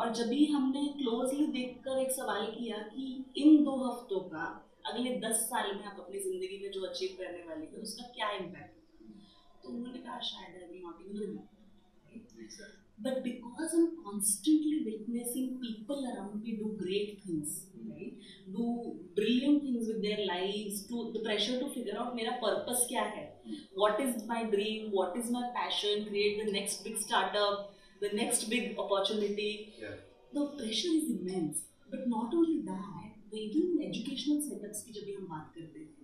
और 0.00 0.12
जब 0.14 0.28
भी 0.28 0.44
हमने 0.46 0.86
क्लोजली 0.98 1.46
देखकर 1.52 1.98
एक 1.98 2.10
सवाल 2.12 2.46
किया 2.50 2.76
कि 2.88 3.06
इन 3.36 3.62
दो 3.64 3.76
हफ्तों 3.84 4.20
का 4.28 4.44
अगले 4.86 5.14
दस 5.20 5.40
साल 5.48 5.74
में 5.76 5.84
आप 5.84 5.96
अपनी 6.00 6.18
ज़िंदगी 6.20 6.58
में 6.62 6.70
जो 6.72 6.82
अचीव 6.86 7.16
करने 7.18 7.42
वाले 7.44 7.66
है, 7.66 7.82
उसका 7.82 8.04
क्या 8.14 8.30
इम्पैक्ट 8.32 8.78
तो 9.62 9.68
उन्होंने 9.68 9.98
कहा, 9.98 10.18
शायद 10.20 10.62
I 10.62 10.68
will 10.68 10.82
not 10.82 10.96
even 11.06 11.38
but 12.99 13.23
because 13.23 13.73
I'm 13.73 14.03
constantly 14.03 14.81
witnessing 14.85 15.59
people 15.61 16.05
around 16.11 16.41
me 16.41 16.55
do 16.57 16.75
great 16.77 17.21
things, 17.25 17.65
right? 17.89 18.13
Do 18.53 18.95
brilliant 19.15 19.63
things 19.63 19.87
with 19.87 20.01
their 20.01 20.25
lives, 20.25 20.83
to 20.87 21.11
the 21.13 21.19
pressure 21.19 21.59
to 21.59 21.69
figure 21.69 21.97
out 21.97 22.15
मेरा 22.15 22.39
purpose 22.41 22.87
क्या 22.91 23.03
है, 23.15 23.25
what 23.75 23.99
is 23.99 24.23
my 24.27 24.43
dream, 24.55 24.91
what 24.91 25.17
is 25.17 25.29
my 25.29 25.43
passion, 25.55 26.05
create 26.05 26.45
the 26.45 26.51
next 26.51 26.83
big 26.83 26.97
startup, 26.97 27.73
the 28.01 28.13
next 28.13 28.49
big 28.49 28.77
opportunity. 28.79 29.73
Yeah. 29.81 29.95
The 30.33 30.45
pressure 30.57 30.95
is 31.01 31.09
immense. 31.09 31.59
But 31.91 32.07
not 32.07 32.33
only 32.33 32.61
that, 32.65 33.11
even 33.33 33.83
educational 33.89 34.41
setups 34.47 34.81
की 34.85 34.93
जब 34.93 35.05
भी 35.05 35.13
हम 35.13 35.27
बात 35.27 35.53
करते 35.55 35.79
हैं 35.79 35.98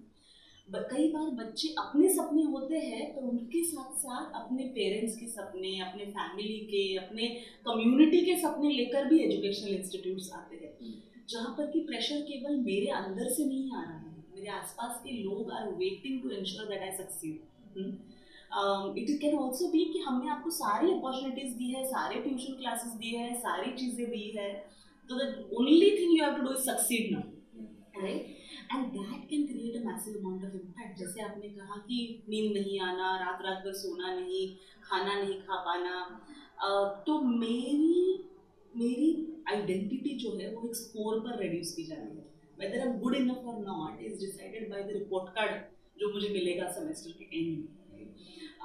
कई 0.68 1.08
बार 1.12 1.30
बच्चे 1.34 1.68
अपने 1.78 2.08
सपने 2.08 2.42
होते 2.42 2.78
हैं 2.78 3.14
तो 3.14 3.20
उनके 3.20 3.62
साथ 3.64 3.92
साथ 3.98 4.32
अपने 4.34 4.64
पेरेंट्स 4.68 5.16
के 5.16 5.26
सपने 5.26 5.78
अपने 5.80 6.04
फैमिली 6.06 6.58
के 6.70 6.82
अपने 6.96 7.28
कम्युनिटी 7.66 8.20
के 8.26 8.34
सपने 8.40 8.70
लेकर 8.70 9.04
भी 9.04 9.18
एजुकेशनल 9.18 9.74
इंस्टीट्यूट्स 9.74 10.30
आते 10.32 10.56
हैं। 10.56 10.72
हम्म। 10.80 11.24
जहाँ 11.28 11.54
पर 11.58 11.70
कि 11.70 11.80
प्रेशर 11.80 12.20
केवल 12.22 12.56
मेरे 12.60 12.86
अंदर 12.92 13.28
से 13.28 13.44
नहीं 13.44 13.70
आ 13.72 13.82
रहा 13.82 13.98
है 13.98 14.24
मेरे 14.34 14.48
आसपास 14.50 15.00
के 15.04 15.22
लोग 15.22 15.52
are 15.52 15.68
waiting 15.74 16.22
to 16.22 16.30
ensure 16.30 16.68
that 16.68 16.82
I 16.82 16.96
succeed 16.96 17.44
it 18.98 19.18
can 19.20 19.36
also 19.36 19.68
be 19.68 19.84
कि 19.92 19.98
हमने 19.98 20.30
आपको 20.30 20.50
सारी 20.50 20.92
अपॉर्चुनिटीज़ 20.92 21.54
दी 21.54 21.72
है 21.72 21.84
सारे 21.86 22.20
ट्यूशन 22.22 22.54
क्लासेस 22.54 22.92
दिए 22.94 23.18
हैं 23.18 23.34
सारी 23.40 23.72
चीज़ें 23.76 24.10
दी 24.10 24.28
है 24.36 24.50
तो 25.10 25.18
the 25.18 25.48
only 25.52 25.90
thing 25.90 26.18
you 26.18 26.24
have 26.24 26.36
to 26.36 26.42
do 26.42 26.52
is 26.52 26.70
succeed 26.70 27.12
now 27.12 28.02
right 28.02 28.35
and 28.72 28.86
that 28.92 29.28
can 29.30 29.46
create 29.46 29.76
a 29.76 29.84
massive 29.84 30.18
amount 30.18 30.44
of 30.44 30.54
impact 30.56 30.98
जैसे 30.98 31.20
आपने 31.22 31.48
कहा 31.50 31.76
कि 31.88 31.98
नींद 32.28 32.52
नहीं 32.52 32.78
आना 32.82 33.16
रात 33.20 33.42
रात 33.44 33.64
भर 33.64 33.72
सोना 33.82 34.14
नहीं, 34.14 34.46
खाना 34.84 35.14
नहीं 35.22 35.40
खा 35.40 35.56
पाना 35.66 35.94
तो 37.06 37.20
मेरी 37.22 37.98
मेरी 38.74 39.08
आइडेंटिटी 39.48 40.14
जो 40.18 40.36
है 40.38 40.54
वो 40.54 40.68
एक 40.68 40.74
स्कोर 40.76 41.18
पर 41.20 41.38
रेड्यूस 41.40 41.72
की 41.74 41.84
जा 41.84 41.94
रही 41.94 42.16
है। 42.16 42.24
Whether 42.58 42.80
I 42.80 42.86
am 42.86 42.98
good 43.00 43.14
enough 43.16 43.46
और 43.48 43.58
not 43.60 44.02
is 44.06 44.18
decided 44.20 44.70
by 44.70 44.82
the 44.82 44.96
report 44.98 45.34
card 45.34 45.52
जो 46.00 46.12
मुझे 46.14 46.28
मिलेगा 46.30 46.70
सेमेस्टर 46.72 47.12
के 47.20 47.24
एंड 47.38 47.58
में। 47.58 47.66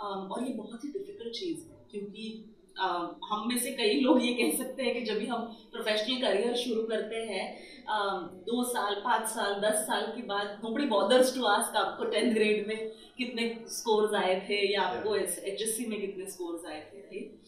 और 0.01 0.43
ये 0.43 0.53
बहुत 0.53 0.83
ही 0.83 0.89
डिफ़िकल्ट 0.91 1.33
चीज़ 1.35 1.59
है, 1.61 1.77
क्योंकि 1.91 2.23
uh, 2.71 3.05
हम 3.29 3.47
में 3.47 3.57
से 3.59 3.71
कई 3.71 3.99
लोग 3.99 4.25
ये 4.25 4.33
कह 4.33 4.57
सकते 4.57 4.83
हैं 4.83 4.93
कि 4.93 5.01
जब 5.01 5.19
भी 5.19 5.25
हम 5.25 5.45
प्रोफेशनल 5.71 6.21
करियर 6.21 6.55
शुरू 6.55 6.83
करते 6.83 7.15
हैं 7.15 7.45
um, 7.87 8.19
दो 8.47 8.63
साल 8.63 9.01
पाँच 9.05 9.27
साल 9.29 9.53
दस 9.61 9.85
साल 9.87 10.05
के 10.15 10.21
बाद 10.21 10.61
नोबडी 10.65 10.85
बॉदर्स 10.85 11.35
टू 11.35 11.45
आस्क 11.45 11.75
आपको 11.75 12.05
टेंथ 12.05 12.33
ग्रेड 12.33 12.67
में 12.67 12.91
कितने 13.17 13.47
स्कोर्स 13.69 14.13
आए 14.13 14.39
थे 14.49 14.73
या 14.73 14.81
आपको 14.81 15.15
एच 15.15 15.39
एस 15.39 15.77
सी 15.77 15.85
में 15.85 15.99
कितने 16.01 16.25
स्कोर्स 16.25 16.65
आए 16.65 16.81
थे 16.81 17.01
राइट 17.01 17.39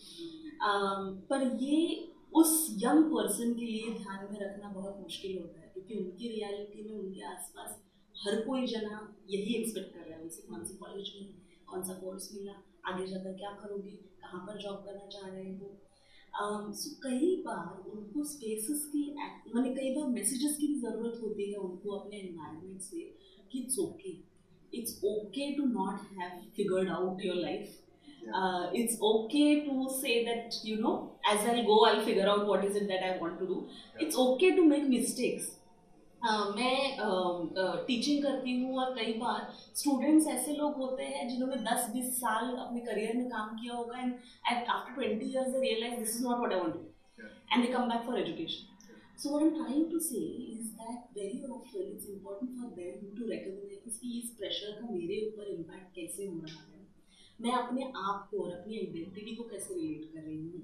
पर 1.30 1.58
ये 1.62 2.10
उस 2.36 2.68
यंग 2.84 3.04
पर्सन 3.04 3.54
के 3.54 3.66
लिए 3.66 3.94
ध्यान 3.94 4.28
में 4.32 4.40
रखना 4.40 4.70
बहुत 4.70 5.00
मुश्किल 5.02 5.38
होता 5.38 5.62
है 5.62 5.72
क्योंकि 5.74 5.96
उनकी 5.96 6.28
रियलिटी 6.28 6.90
में 6.90 7.00
उनके 7.00 7.22
आसपास 7.26 7.82
हर 8.16 8.42
कोई 8.42 8.66
जना 8.68 9.16
यही 9.30 9.54
एक्सपेक्ट 9.54 9.94
कर 9.94 10.00
रहा 10.00 10.18
है 10.18 10.24
उनसे 10.24 10.42
कौन 10.42 10.64
सी 10.66 10.78
कॉलेज 10.78 11.12
में 11.22 11.30
कौन 11.68 11.84
सा 11.84 11.94
कोर्स 11.94 12.30
मिला। 12.34 12.62
आगे 12.88 13.08
जाकर 13.08 13.34
क्या 13.34 13.52
करोगे? 13.62 13.92
कहाँ 14.22 14.42
पर 14.48 14.58
जॉब 14.62 14.84
करना 14.86 15.08
चाह 15.08 15.30
रहे 15.30 15.54
हो? 15.54 15.80
सो 16.36 16.90
um, 16.90 16.96
कई 17.04 17.36
बार 17.46 17.90
उनको 17.90 18.24
स्पेसिस 18.24 18.86
की 18.86 19.04
मैंने 19.56 19.74
कई 19.76 19.94
बार 19.96 20.08
मैसेजेस 20.10 20.58
की 20.58 20.68
भी 20.68 20.80
ज़रूरत 20.80 21.20
होती 21.22 21.52
है 21.52 21.58
उनको 21.58 21.98
अपने 21.98 22.18
एनवायरनमेंट 22.18 22.82
से 22.82 23.02
कि 23.52 23.60
it's 23.60 23.80
okay 23.80 24.16
it's 24.78 25.00
okay 25.06 25.52
to 25.56 25.66
not 25.66 26.18
have 26.20 26.42
figured 26.56 26.90
out 26.90 27.26
your 27.26 27.36
life 27.36 27.80
uh, 28.32 28.70
it's 28.74 28.98
okay 29.02 29.66
to 29.66 29.90
say 30.02 30.24
that 30.26 30.56
you 30.64 30.78
know 30.82 30.94
as 31.32 31.46
i'll 31.46 31.66
go 31.66 31.86
i'll 31.86 32.04
figure 32.06 32.28
out 32.28 32.48
what 32.48 32.64
is 32.66 32.76
it 32.76 32.88
that 32.88 33.04
i 33.04 33.18
want 33.18 33.40
to 33.40 33.48
do. 33.48 33.58
Yeah. 33.66 34.06
it's 34.06 34.18
okay 34.18 34.56
to 34.56 34.66
make 34.66 34.88
mistakes. 34.88 35.52
मैं 36.24 37.86
teaching 37.88 38.22
करती 38.24 38.52
हूँ 38.60 38.78
और 38.80 38.94
कई 38.96 39.14
बार 39.14 39.54
students 39.76 40.28
ऐसे 40.28 40.54
लोग 40.58 40.76
होते 40.76 41.04
हैं 41.04 41.28
जिन्होंने 41.30 41.56
10-20 41.64 42.12
साल 42.20 42.56
अपने 42.56 42.80
करियर 42.82 43.18
में 43.18 43.26
काम 43.30 43.56
किया 43.56 43.74
होगा 43.74 44.00
and 44.00 44.14
at 44.52 44.70
after 44.70 44.94
twenty 44.94 45.26
years 45.26 45.48
they 45.48 45.60
realise 45.62 46.00
this 46.00 46.16
is 46.16 46.24
not 46.24 46.38
what 46.40 46.54
I 46.54 46.60
want 46.60 46.76
and 47.52 47.66
they 47.66 47.74
come 47.74 47.90
back 47.90 48.06
for 48.06 48.20
education 48.20 48.72
So 49.18 49.32
what 49.32 49.44
I'm 49.44 49.52
trying 49.56 49.84
to 49.90 50.00
say 50.00 50.22
is 50.54 50.72
that 50.78 51.04
very 51.16 51.42
often 51.48 51.92
it's 51.96 52.08
important 52.08 52.56
for 52.60 52.70
them 52.78 53.04
to 53.18 53.28
recognize 53.28 54.00
कि 54.00 54.10
इस 54.20 54.30
pressure 54.38 54.72
का 54.80 54.88
मेरे 54.92 55.20
ऊपर 55.28 55.52
impact 55.52 55.94
कैसे 55.96 56.26
हो 56.26 56.40
रहा 56.40 56.64
है। 56.72 56.82
मैं 57.42 57.52
अपने 57.52 57.92
आप 57.98 58.28
को 58.32 58.44
और 58.44 58.52
अपनी 58.52 58.78
आइडेंटिटी 58.78 59.36
को 59.36 59.44
कैसे 59.44 59.74
रिलेट 59.74 60.10
कर 60.14 60.22
रही 60.22 60.38
हूँ? 60.38 60.62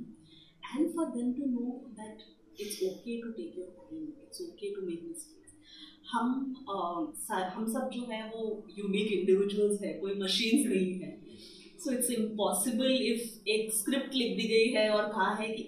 And 0.76 0.90
for 0.96 1.06
them 1.12 1.34
to 1.34 1.46
know 1.52 1.68
that 2.00 2.24
it's 2.62 2.82
okay 2.84 3.22
to 3.22 3.32
take 3.32 3.58
your 3.58 3.70
time 3.78 4.08
it's 4.24 4.42
okay 4.42 4.74
to 4.76 4.86
make 4.88 5.04
mistake 5.04 5.40
हम 6.12 6.56
हम 6.62 7.66
सब 7.74 7.90
जो 7.94 8.02
है 8.12 8.24
वो 8.30 8.44
यूनिक 8.78 9.12
इंडिविजुअल्स 9.12 9.82
है, 9.82 9.94
कोई 9.96 10.14
मशीन्स 10.22 10.66
नहीं 10.68 10.94
है। 11.00 11.18
सो 11.80 11.92
इट्स 11.94 12.10
इम्पॉसिबल 12.12 12.92
इफ़ 12.92 13.50
एक 13.50 13.74
स्क्रिप्ट 13.74 14.16
लिख 14.16 14.36
दी 14.38 14.48
गई 14.48 14.70
है 14.72 14.90
और 14.92 15.12
कहा 15.12 15.34
है 15.36 15.50
कि 15.50 15.64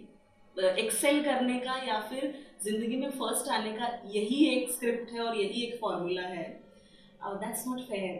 एक्सेल 0.79 1.23
करने 1.23 1.59
का 1.59 1.75
या 1.83 1.99
फिर 2.09 2.33
ज़िंदगी 2.63 2.97
में 2.97 3.09
फ़र्स्ट 3.11 3.47
आने 3.51 3.71
का 3.73 3.87
यही 4.13 4.45
एक 4.47 4.71
स्क्रिप्ट 4.71 5.11
है 5.13 5.21
और 5.21 5.37
यही 5.37 5.63
एक 5.63 5.79
फॉर्मूला 5.81 6.21
है। 6.23 6.43
दैट्स 7.23 7.65
नॉट 7.67 7.79
फेयर 7.89 8.15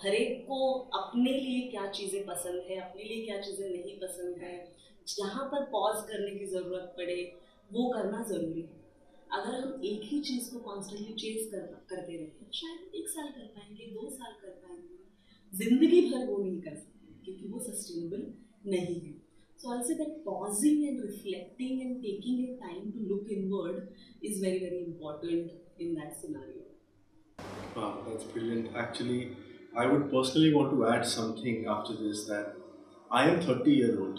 हर 0.00 0.14
एक 0.14 0.44
को 0.48 0.68
अपने 0.94 1.32
लिए 1.32 1.60
क्या 1.70 1.86
चीज़ें 1.88 2.24
पसंद 2.26 2.62
है, 2.70 2.76
अपने 2.80 3.04
लिए 3.04 3.24
क्या 3.24 3.40
चीज़ें 3.40 3.68
नहीं 3.68 3.96
पसंद 3.98 4.42
है, 4.42 4.56
जहाँ 5.08 5.44
पर 5.52 5.64
पॉज 5.72 6.02
करने 6.10 6.30
की 6.38 6.46
ज़रूरत 6.46 6.94
पड़े, 6.96 7.16
वो 7.70 7.88
करना 7.90 8.22
ज़रूरी 8.24 8.60
है। 8.60 8.79
अगर 9.38 9.54
हम 9.54 9.80
एक 9.84 10.00
ही 10.04 10.18
चीज़ 10.28 10.50
को 10.52 10.58
कॉन्स्टेंटली 10.60 11.12
चेज 11.22 11.48
कर 11.50 11.66
करते 11.90 12.16
रहते 12.16 12.44
हैं 12.44 12.50
शायद 12.60 12.94
एक 13.00 13.08
साल 13.08 13.28
कर 13.36 13.44
पाएँगे 13.56 13.86
दो 13.94 14.08
साल 14.10 14.32
कर 14.42 14.54
पाएँगे। 14.62 14.96
ज़िंदगी 15.52 16.00
भर 16.10 16.26
वो 16.26 16.38
नहीं 16.38 16.60
कर 16.62 16.74
सकते 16.76 17.14
क्योंकि 17.24 17.48
वो 17.52 17.60
सस्टेनेबल 17.66 18.22
नहीं 18.74 19.00
है। 19.00 19.12
So 19.58 19.72
I 19.72 19.82
say 19.88 19.94
that 19.94 20.16
pausing 20.24 20.84
and 20.88 21.00
reflecting 21.04 21.80
and 21.82 21.96
taking 22.02 22.40
your 22.40 22.56
time 22.60 22.90
to 22.90 23.06
look 23.08 23.30
inward 23.32 24.24
is 24.30 24.42
very 24.44 24.58
very 24.64 24.78
important 24.84 25.80
in 25.80 25.94
that 26.00 26.12
scenario 26.22 26.66
Wow, 27.74 27.88
that's 28.06 28.24
brilliant. 28.30 28.76
Actually, 28.80 29.18
I 29.80 29.82
would 29.90 30.06
personally 30.12 30.48
want 30.54 30.72
to 30.76 30.78
add 30.92 31.04
something 31.10 31.58
after 31.74 31.94
this 31.98 32.22
that 32.30 32.56
I 33.18 33.20
am 33.28 33.36
30 33.44 33.74
year 33.74 33.92
old. 34.04 34.18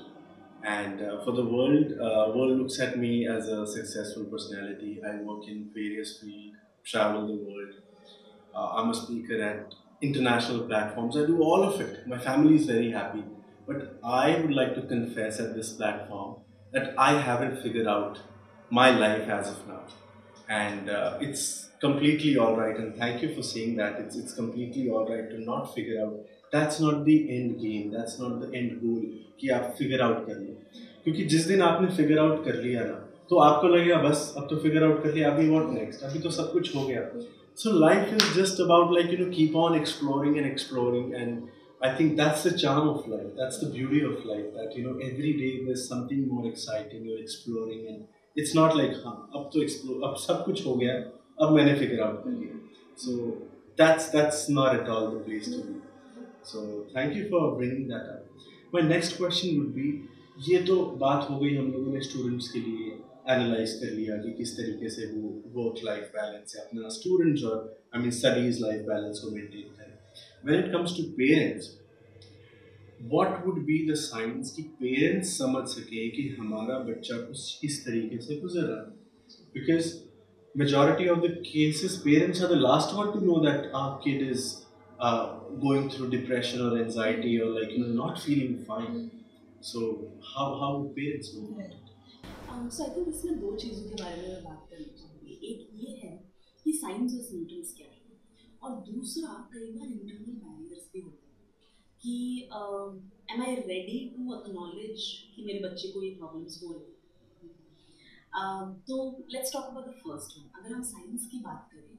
And 0.64 1.02
uh, 1.02 1.24
for 1.24 1.32
the 1.32 1.46
world 1.46 1.94
uh, 2.00 2.32
world 2.36 2.60
looks 2.60 2.80
at 2.80 2.98
me 2.98 3.28
as 3.28 3.48
a 3.48 3.66
successful 3.66 4.26
personality. 4.26 5.02
I 5.06 5.16
work 5.18 5.48
in 5.48 5.70
various 5.74 6.20
fields 6.20 6.58
travel 6.84 7.28
the 7.28 7.36
world. 7.36 7.74
Uh, 8.56 8.68
i'm 8.78 8.90
a 8.90 8.94
speaker 8.94 9.42
at 9.42 9.74
international 10.02 10.62
platforms. 10.68 11.16
I 11.16 11.26
do 11.26 11.42
all 11.42 11.64
of 11.64 11.80
it. 11.80 12.08
My 12.08 12.18
family 12.18 12.56
is 12.56 12.66
very 12.66 12.92
happy. 12.92 13.24
But 13.68 14.00
i 14.04 14.36
would 14.40 14.54
like 14.54 14.74
to 14.76 14.82
confess 14.82 15.40
at 15.40 15.54
this 15.56 15.74
platform 15.74 16.38
that 16.72 16.94
i 16.98 17.12
haven't 17.28 17.62
figured 17.62 17.88
out 17.88 18.20
my 18.70 18.90
life 18.90 19.30
as 19.30 19.50
of 19.52 19.68
now. 19.68 19.84
And 20.50 20.90
uh, 20.90 21.18
it's 21.22 21.70
completely 21.80 22.38
all 22.38 22.56
right 22.58 22.76
and 22.78 22.96
thank 22.96 23.22
you 23.22 23.34
for 23.36 23.44
saying 23.44 23.76
that. 23.78 24.00
It's, 24.00 24.16
it's 24.16 24.34
completely 24.34 24.90
all 24.90 25.08
right 25.08 25.30
to 25.30 25.40
not 25.42 25.74
figure 25.76 26.02
out 26.04 26.20
that's 26.54 26.82
not 26.82 27.04
the 27.06 27.10
end 27.10 27.52
game 27.60 27.90
that's 27.92 28.20
not 28.22 28.42
the 28.42 28.52
end 28.56 28.72
goal 28.80 29.02
कि 29.40 29.50
आप 29.50 29.76
figure 29.78 30.02
out 30.02 30.26
कर 30.26 30.40
लो। 30.40 30.56
क्योंकि 31.04 31.24
जिस 31.26 31.48
दिन 31.48 31.62
आपने 31.62 31.96
figure 31.96 32.20
out 32.20 32.44
कर 32.46 32.62
लिया 32.64 32.84
ना 32.84 33.08
तो 33.30 33.38
आपको 33.40 33.68
लगेगा, 33.68 33.98
बस, 34.00 34.34
अब 34.38 34.48
तो 34.50 34.56
फिगर 34.58 34.84
आउट 34.84 35.04
कर 35.04 35.14
लिया, 35.14 35.32
अभी 35.32 35.48
वॉट 35.50 35.70
नेक्स्ट 35.74 36.02
अभी 36.04 36.20
तो 36.20 36.30
सब 36.32 36.52
कुछ 36.54 36.76
हो 36.76 36.86
गया। 36.88 37.02
So 37.58 37.72
life 37.80 38.14
is 38.14 38.34
just 38.36 38.62
about 38.62 38.94
like 38.94 39.12
you 39.12 39.26
know 39.26 39.32
keep 39.32 39.56
on 39.58 39.76
exploring 39.76 40.38
and 40.38 40.46
exploring 40.46 41.14
and 41.14 41.42
I 41.82 42.00
think 42.00 42.12
that's 42.18 42.48
the 42.48 42.52
charm 42.56 42.90
of 42.90 43.10
life 43.10 43.28
that's 43.38 43.64
the 43.64 43.72
beauty 43.74 44.02
of 44.06 44.28
life 44.28 44.46
that 44.58 44.78
you 44.80 44.84
know 44.86 44.98
every 45.08 45.32
day 45.34 45.48
is 45.72 45.80
something 45.84 46.26
more 46.32 46.48
exciting 46.48 47.08
you're 47.10 47.20
exploring 47.20 47.88
and 47.88 48.04
it's 48.36 48.56
not 48.56 48.76
like 48.78 49.02
हाँ 49.06 49.16
अब 49.36 49.50
तो 49.54 49.62
explore 49.62 50.10
अब 50.10 50.16
सब 50.18 50.44
कुछ 50.46 50.66
हो 50.66 50.76
गया, 50.76 50.94
अब 51.42 51.54
मैंने 51.56 51.74
फिगर 51.80 52.02
आउट 52.02 52.24
कर 52.24 52.32
लिया। 52.32 52.60
So 52.98 53.18
that's 53.78 54.12
that's 54.16 54.46
not 54.50 54.82
at 54.82 54.90
all 54.90 55.08
the 55.08 55.24
place 55.26 55.46
to 55.46 55.64
be 55.64 55.81
So, 56.44 56.86
thank 56.94 57.16
you 57.16 57.30
for 57.30 57.56
bringing 57.56 57.88
that 57.90 58.10
up. 58.10 58.26
My 58.74 58.82
next 58.82 59.18
question 59.18 59.60
would 59.60 59.76
be, 59.76 59.90
ये 60.48 60.62
तो 60.68 60.76
बात 61.02 61.28
हो 61.30 61.38
गई 61.40 61.56
हम 61.56 61.72
लोगों 61.72 61.94
ने 61.94 62.02
स्टूडेंट्स 62.02 62.48
के 62.52 62.60
लिए 62.60 62.92
एनालाइज 63.30 63.74
कर 63.82 63.92
लिया 63.96 64.16
कि 64.18 64.32
किस 64.38 64.56
तरीके 64.58 64.90
से 64.90 65.06
वो 65.08 65.30
वर्क 65.56 65.84
लाइफ 65.86 66.12
बैलेंस 66.16 66.56
है, 66.56 66.62
अपना 66.62 66.90
स्टूडेंट्स 66.96 67.44
और 67.44 67.58
I 67.96 68.02
mean 68.02 68.12
studies 68.20 68.62
life 68.62 68.82
balance 68.88 69.20
को 69.20 69.32
मेंटेन 69.36 69.68
करें 69.80 69.98
when 70.46 70.64
it 70.64 70.72
comes 70.74 70.98
to 70.98 71.04
parents 71.18 71.70
what 73.02 73.46
would 73.46 73.60
be 73.66 73.78
the 73.92 73.96
signs 74.06 74.54
कि 74.56 74.64
पेरेंट्स 74.82 75.38
समझ 75.38 75.68
सके 75.76 76.08
कि 76.16 76.28
हमारा 76.40 76.80
बच्चा 76.90 77.18
कुछ 77.28 77.66
इस 77.66 77.86
तरीके 77.86 78.22
से 78.22 78.40
गुजर 78.42 78.68
रहा 78.72 78.82
है 78.82 79.46
because 79.60 79.94
majority 80.56 81.08
of 81.08 81.22
the 81.22 81.30
cases, 81.44 81.98
parents 82.00 82.42
are 82.42 82.48
the 82.48 82.56
last 82.56 82.94
one 82.94 83.14
to 83.14 83.20
know 83.26 83.42
that 83.44 83.68
our 83.74 84.00
kid 84.00 84.22
is 84.22 84.61
uh, 85.02 85.26
going 85.66 85.90
through 85.90 86.10
depression 86.10 86.62
or 86.66 86.72
anxiety 86.80 87.34
or 87.42 87.50
like 87.60 87.72
you 87.72 87.80
know 87.84 87.94
not 88.04 88.22
feeling 88.26 88.54
fine. 88.66 88.98
So 89.62 89.80
how 90.34 90.48
how 90.62 90.74
parents 90.98 91.34
know 91.36 91.48
that 91.58 91.74
um, 92.52 92.70
so 92.70 92.86
I 92.86 92.90
think 92.94 93.08
इसमें 93.08 93.40
दो 93.42 93.56
चीज़ों 93.64 93.84
के 93.90 93.96
बारे 94.04 94.22
में 94.22 94.44
बात 94.44 94.62
करना 94.70 94.90
चाहूँगी। 95.00 95.34
एक 95.52 95.60
ये 95.82 95.92
है 96.04 96.14
कि 96.64 96.72
साइंस 96.74 97.14
और 97.16 97.22
सिम्टम्स 97.26 97.74
क्या 97.78 97.88
है? 97.88 98.00
और 98.64 98.72
दूसरा 98.88 99.30
कई 99.54 99.72
बार 99.76 99.88
इंटरनल 99.88 100.34
बैरियर्स 100.46 100.90
भी 100.94 101.02
होते 101.02 101.26
हैं 101.28 101.40
कि 102.04 102.16
am 103.36 103.42
I 103.44 103.56
ready 103.68 104.00
to 104.18 104.32
acknowledge 104.40 105.06
कि 105.36 105.46
मेरे 105.46 105.60
बच्चे 105.68 105.88
को 105.92 106.04
ये 106.04 106.12
प्रॉब्लम्स 106.16 106.54
हो 106.64 106.74
रही 106.74 106.86
हैं? 106.86 106.98
तो 108.88 108.96
let's 109.34 109.54
talk 109.54 109.66
about 109.72 109.86
the 109.88 109.94
first 110.04 110.38
one 110.38 110.46
अगर 110.60 110.70
हम 110.76 110.84
साइंस 110.92 111.28
की 111.32 111.40
बात 111.48 111.70
करें 111.72 111.88
um, 111.88 111.91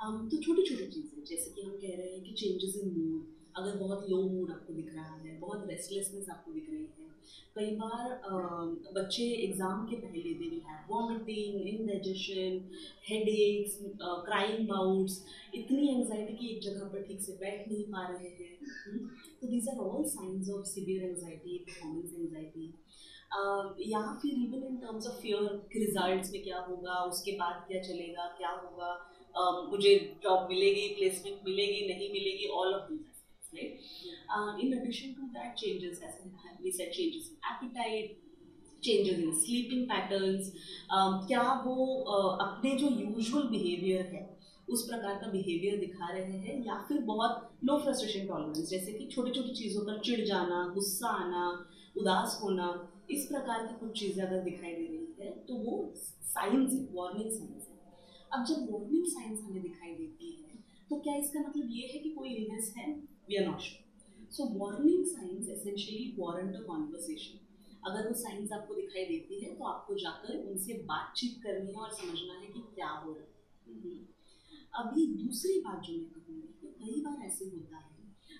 तो 0.00 0.36
छोटी 0.36 0.62
छोटी 0.62 0.86
चीज़ें 0.86 1.24
जैसे 1.24 1.50
कि 1.50 1.62
हम 1.62 1.72
कह 1.72 1.96
रहे 1.96 2.12
हैं 2.12 2.22
कि 2.24 2.32
चेंजेस 2.32 2.76
इन 2.76 2.88
मूड 2.90 3.24
अगर 3.56 3.76
बहुत 3.78 4.08
लो 4.10 4.22
मूड 4.28 4.50
आपको 4.50 4.74
दिख 4.74 4.94
रहा 4.94 5.16
है 5.16 5.38
बहुत 5.40 5.66
रेस्टलेसनेस 5.68 6.28
आपको 6.30 6.52
दिख 6.52 6.70
रही 6.70 6.78
है 6.78 7.08
कई 7.56 7.74
बार 7.76 8.06
uh, 8.28 8.94
बच्चे 8.94 9.24
एग्ज़ाम 9.44 9.84
के 9.86 9.96
पहले 9.96 10.32
दिन 10.34 10.60
है 10.66 10.78
vomiting 10.90 11.66
indigestion 11.68 12.58
headaches 13.28 13.76
crying 14.26 14.66
bouts 14.66 15.22
इतनी 15.54 15.88
एंगजाइटी 15.90 16.36
कि 16.36 16.48
एक 16.54 16.62
जगह 16.62 16.88
पर 16.92 17.02
ठीक 17.02 17.20
से 17.20 17.32
बैठ 17.40 17.68
नहीं 17.68 17.84
पा 17.92 18.06
रहे 18.08 18.28
हैं। 18.30 18.56
हम्म, 18.62 19.06
तो 19.40 19.48
these 19.48 19.68
are 19.68 19.84
all 19.84 20.04
signs 20.08 20.50
of 20.50 20.66
severe 20.66 21.04
anxiety 21.04 21.58
performance 21.58 22.14
anxiety 22.14 22.72
या 23.90 24.00
फिर 24.22 24.38
even 24.38 24.66
in 24.66 24.76
terms 24.78 25.06
of 25.06 25.20
fear 25.22 25.42
results 25.76 26.32
में 26.32 26.42
क्या 26.42 26.60
होगा 26.60 27.02
उसके 27.04 27.32
बाद 27.36 27.64
क्या 27.68 27.82
चलेगा 27.82 28.26
क्या 28.38 28.50
होगा 28.52 28.94
मुझे 29.70 29.94
जॉब 30.22 30.48
मिलेगी 30.48 30.88
प्लेसमेंट 30.94 31.44
मिलेगी 31.44 31.86
नहीं 31.88 32.08
मिलेगी 32.12 32.48
all 32.54 32.74
of 32.74 32.90
these 32.92 33.08
addition 34.74 35.14
to 35.14 35.28
that, 35.32 35.56
changes 35.56 36.00
as 36.00 36.14
we 36.62 36.70
said, 36.72 36.92
changes 36.92 37.30
in 37.30 37.36
appetite, 37.44 38.18
changes 38.82 39.18
in 39.18 39.32
sleeping 39.36 39.82
patterns 39.88 40.52
क्या 41.26 41.42
वो 41.64 41.74
uh, 42.10 42.44
अपने 42.44 42.70
जो 42.78 42.88
यूजुअल 42.90 43.42
बिहेवियर 43.48 44.06
है 44.12 44.22
उस 44.68 44.86
प्रकार 44.88 45.18
का 45.20 45.30
बिहेवियर 45.32 45.76
दिखा 45.78 46.08
रहे 46.12 46.38
हैं 46.38 46.64
या 46.66 46.78
फिर 46.88 47.00
बहुत 47.04 47.50
लो 47.64 47.76
फ्रस्ट्रेशन 47.78 48.26
टॉलरेंस 48.28 48.68
जैसे 48.70 48.92
कि 48.92 49.06
छोटी 49.06 49.30
छोटी 49.30 49.54
चीज़ों 49.54 49.84
पर 49.86 50.00
चिढ़ 50.00 50.24
जाना 50.26 50.62
गुस्सा 50.74 51.08
आना 51.16 51.44
उदास 51.96 52.38
होना 52.42 52.70
इस 53.10 53.26
प्रकार 53.26 53.66
की 53.66 53.78
कुछ 53.80 53.98
चीज़ें 54.00 54.22
अगर 54.24 54.42
दिखाई 54.44 54.74
दे 54.74 54.86
रही 54.86 55.26
है 55.26 55.30
तो 55.48 55.54
वो 55.64 55.76
साइंस 55.98 56.80
वार्निंग 56.92 57.30
साइंस 57.32 57.69
अब 58.32 58.44
जब 58.44 58.66
वार्निंग 58.72 59.06
साइंस 59.06 59.40
हमें 59.44 59.62
दिखाई 59.62 59.94
देती 59.94 60.30
है 60.32 60.58
तो 60.90 60.96
क्या 61.00 61.14
इसका 61.16 61.40
मतलब 61.40 61.70
ये 61.70 61.86
है 61.86 61.98
कि 61.98 62.10
कोई 62.10 62.34
इलनेस 62.34 62.72
है? 62.76 62.92
We 63.28 63.36
are 63.36 63.46
not 63.46 63.60
sure 63.60 64.32
so 64.32 64.44
warning 64.58 65.04
signs 65.06 65.48
essentially 65.48 66.14
warrant 66.18 66.54
a 66.56 66.60
conversation 66.66 67.38
अगर 67.86 68.08
वो 68.08 68.14
साइंस 68.14 68.52
आपको 68.52 68.74
दिखाई 68.74 69.04
देती 69.04 69.40
है 69.40 69.54
तो 69.56 69.64
आपको 69.64 69.94
जाकर 69.94 70.38
उनसे 70.50 70.74
बातचीत 70.88 71.42
करनी 71.42 71.72
है 71.72 71.80
और 71.80 71.92
समझना 71.92 72.38
है 72.40 72.46
कि 72.46 72.60
क्या 72.74 72.88
हो 72.88 73.12
रहा 73.12 73.22
है। 73.22 73.74
हम्म। 73.74 73.98
अभी 74.74 75.06
दूसरी 75.14 75.60
बात 75.60 75.82
जो 75.82 75.92
मैं 75.92 76.10
कहूँगी 76.10 76.48
कि 76.60 76.68
कई 76.82 77.00
बार 77.00 77.26
ऐसे 77.26 77.44
होता 77.44 77.76
है 77.76 77.88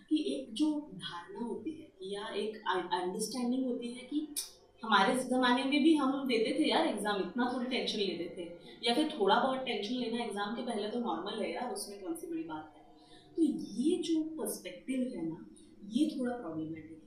कि 0.09 0.17
एक 0.35 0.53
जो 0.55 0.71
धारणा 0.95 1.47
होती 1.47 1.71
है 1.71 1.89
या 2.13 2.29
एक 2.35 2.57
अंडरस्टैंडिंग 2.67 3.65
होती 3.65 3.93
है 3.93 4.05
कि 4.05 4.21
हमारे 4.83 5.15
ज़माने 5.21 5.65
में 5.65 5.83
भी 5.83 5.95
हम 5.97 6.27
देते 6.29 6.59
थे 6.59 6.69
यार 6.69 6.87
एग्ज़ाम 6.87 7.21
इतना 7.21 7.51
थोड़ी 7.55 7.67
टेंशन 7.67 7.99
लेते 7.99 8.29
थे। 8.37 8.45
या 8.83 8.95
फिर 8.95 9.09
थोड़ा 9.11 9.35
बहुत 9.37 9.59
टेंशन 9.65 9.95
लेना 9.95 10.23
एग्ज़ाम 10.25 10.55
के 10.57 10.63
पहले 10.63 10.89
तो 10.91 11.01
नॉर्मल 11.01 11.43
है 11.43 11.53
यार, 11.53 11.73
उसमें 11.73 12.01
कौन 12.01 12.15
सी 12.15 12.27
बड़ी 12.27 12.43
बात 12.45 12.73
है? 12.77 12.83
तो 13.37 13.43
ये 13.43 13.97
जो 14.05 14.21
पर्सपेक्टिव 14.39 15.01
है 15.17 15.27
ना, 15.27 15.45
ये 15.91 16.09
थोड़ा 16.11 16.37
प्रॉब्लमेटिक 16.37 16.91
है। 16.93 16.99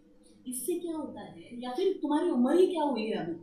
इससे 0.47 0.73
क्या 0.79 0.95
होता 0.95 1.21
है, 1.21 1.49
या 1.63 1.71
फिर 1.73 1.93
तुम्हारी 2.01 2.29
उम्र 2.29 2.55
ही 2.55 2.67
क्या 2.67 2.83
हुई 2.83 3.03
है 3.03 3.17
अभी? 3.17 3.33